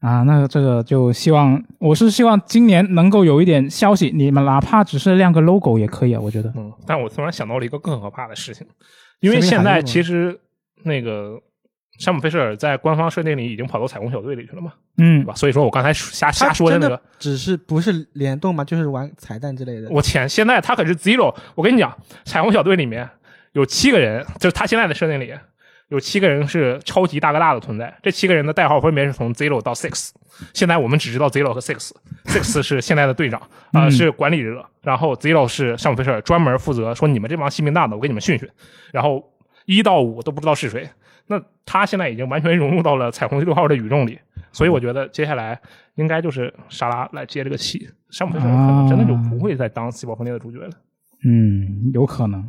[0.00, 6.52] 啊，那这个就希望，我是希望今年能够有一点消息，你们哪怕只是亮个 logo 也可以啊，我觉得。
[6.56, 8.66] 嗯，但我突然想到了一个更可怕的事情，
[9.20, 10.38] 因为现在其实
[10.82, 11.40] 那个
[11.98, 15.34] 山姆费舍尔在官方设定里已经跑到彩虹小队里去了嘛，嗯对吧？
[15.34, 18.64] 所以说我刚才瞎瞎说的那个，只是不是联动嘛？
[18.64, 19.88] 就是玩彩蛋之类的。
[19.90, 23.08] 我天，现在他可是 Zero，我跟你讲，彩虹小队里面
[23.52, 25.32] 有七个人，就是他现在的设定里
[25.88, 30.10] 有七个人是超级大哥大的存在，这七个人的代号分别是从 Zero 到 Six。
[30.52, 33.40] 现在我们只知道 Zero 和 Six，Six 是现在的队长，
[33.72, 38.48] 啊、嗯是管理者，然后 Zero 是山姆费舍尔，专门负责说你们这帮新兵蛋子，我给你们训训。
[38.92, 39.22] 然后
[39.66, 40.88] 一到五都不知道是谁，
[41.26, 44.18] 那他现在已经完全融入到了彩虹六号的宇宙里，
[44.52, 45.58] 所以我觉得接下来
[45.94, 50.70] 应该就是莎拉来接这个戏，山姆可能真的就不会再当细胞分裂的主角了。
[51.24, 52.44] 嗯，有可能。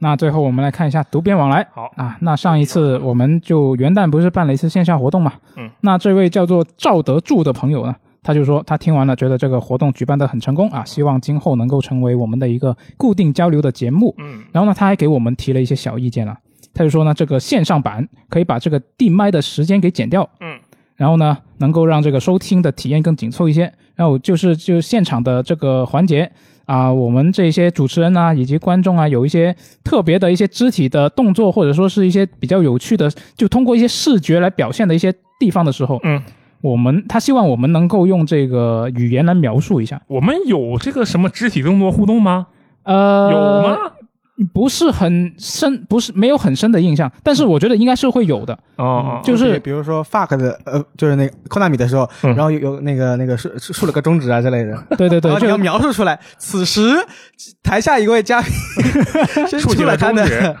[0.00, 1.66] 那最后我们来看一下读编往来。
[1.72, 5.32] 好，啊，那上一次我们就元旦不是办了一次线下活动嘛？
[5.56, 14.14] 嗯，那这位叫做赵德柱的朋友呢，他就说他听完了，觉得这个活动举办的很成功啊，希望今后能够成为我们的一个固定交流的节目。
[14.18, 16.38] 嗯然后呢，他还给我们提了一些小意见了，
[16.78, 20.56] 他就说呢，这个线上版可以把这个递麦的时间给减掉，嗯，
[20.94, 23.72] 然后呢，能够让这个收听的体验更紧凑一些。
[23.96, 26.30] 然后就是就现场的这个环节
[26.66, 29.52] 啊，我们这些主持人啊以及观众啊，有一些
[29.82, 36.22] 特别的一些肢体的动作，或者说是一些比较有趣的，就通过一些视觉来表现的一些地方的时候，嗯，
[36.60, 40.00] 我们他希望我们能够用这个语言来描述一下。
[40.06, 42.46] 我们有这个什么肢体动作互动吗？
[42.84, 43.76] 呃，有吗？
[44.52, 48.52] 不是很深，不是没有很深的印象，但是我觉得应该是会有的。
[48.76, 56.18] 哦哦，就是比如说 fuck 的呃，就是那个 Konami 的时候，嗯然后有有那个那个竖竖了个中指啊之类的，对对对，就然后你要描述出来。
[56.38, 56.94] 此时
[57.62, 58.52] 台下一位嘉宾
[59.48, 60.56] 伸竖起了出了他中指的，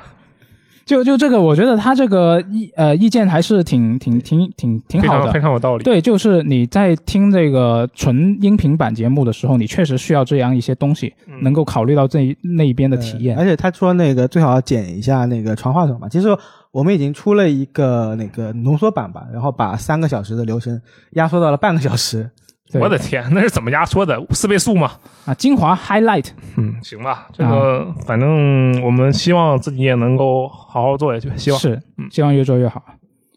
[0.88, 5.38] 就就这个，我觉得他这个意呃意见还是挺挺挺挺挺好的非。
[5.38, 5.84] 常有道理。
[5.84, 13.36] 对，就是你在听这个纯音频版节目的时候，你确实需要这样一些东西，嗯能够考虑到这一那一边的体验。
[13.36, 16.08] 而且他说那个最好要剪一下那个传话筒嘛。
[16.08, 16.34] 其实
[16.70, 20.80] 我们已经出了一个那个浓缩版吧，然后把三个小时的流程
[21.12, 22.30] 压缩到了半个小时。
[22.70, 24.20] 对我的天，那是怎么压缩的？
[24.30, 24.92] 四倍速吗？
[25.24, 31.58] 啊，精华 highlight，嗯，行吧，这个、反正我们希望自己也能够好好做下去，希望。
[31.58, 32.82] 是嗯，希望越做越好。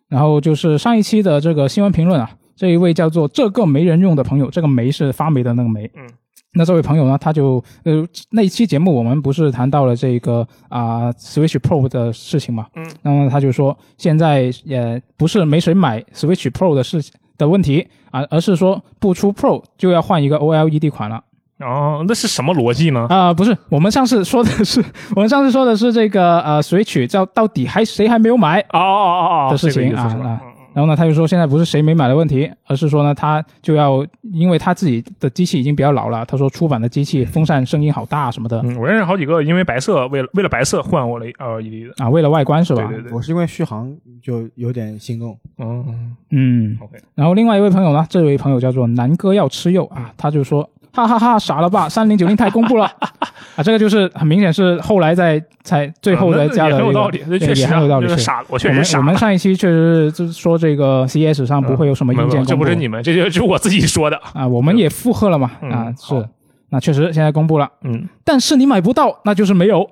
[0.09, 5.89] 然后就是上一期的这个新闻评论啊，这一位叫做这个没人用的朋友，这个煤是发霉的那个煤。
[5.95, 6.07] 嗯。
[6.53, 12.67] 那这位朋友呢，他就呃那一期节目我们不是谈到了这个啊、Switch Pro 的事情嘛？
[12.75, 12.86] 嗯。
[13.03, 21.22] 那么他就说，现在也不是没谁买 Switch Pro 的事情的问题啊，而是说不出 Pro 就要换一个 OLED 款了。
[21.59, 23.05] 哦，那是什么逻辑呢？
[23.09, 24.84] 啊、不是，我们上次说的是，
[25.16, 28.59] 我们上次说的是这个呃，Switch 到到底还谁还没有买？
[28.72, 30.41] 哦哦哦哦，的事情啊
[30.74, 42.03] 然后呢，他就说现在不是谁没买的问题，而是说呢，他就要因为他自己的机器已经比较老了，他说出版的机器风扇声音好大什么的嗯，我认识好几个因为白色为了为了白色换我了 LED 的。
[42.03, 42.86] 啊，为了外观是吧？
[42.88, 45.38] 对对对，我是因为续航就有点心动。
[45.57, 46.78] 嗯嗯。
[46.82, 50.69] ，OK，然后另外一位朋友呢，这位朋友叫做南哥要吃肉啊，他就说。
[50.94, 51.88] 哈哈哈傻了吧！
[51.88, 53.10] 三零九零太公布了，啊，
[53.56, 58.08] 啊，这个就是很明显是后来在才最后再加的这个，也很有道理，这确实很有道理。
[58.10, 58.98] 是傻了，我确实。
[58.98, 64.20] 我们上一期确实是就是说这个 CS 上不会有什么硬件公布，不是你们，这就就是我自己说的。
[64.34, 66.28] 啊，我们也附和了嘛，嗯啊是，
[66.70, 69.89] 那确实现在公布了，嗯，但是你买不到，那就是没有，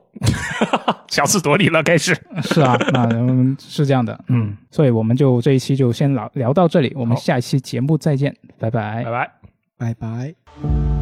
[1.08, 2.14] 强词夺理了，开始。
[2.42, 9.12] 是啊，那嗯 是这样的，嗯，所以我们就这一期就先聊聊到这里，我们下一期节目再见，拜拜拜。
[9.12, 9.49] 拜。
[9.80, 10.99] 拜拜。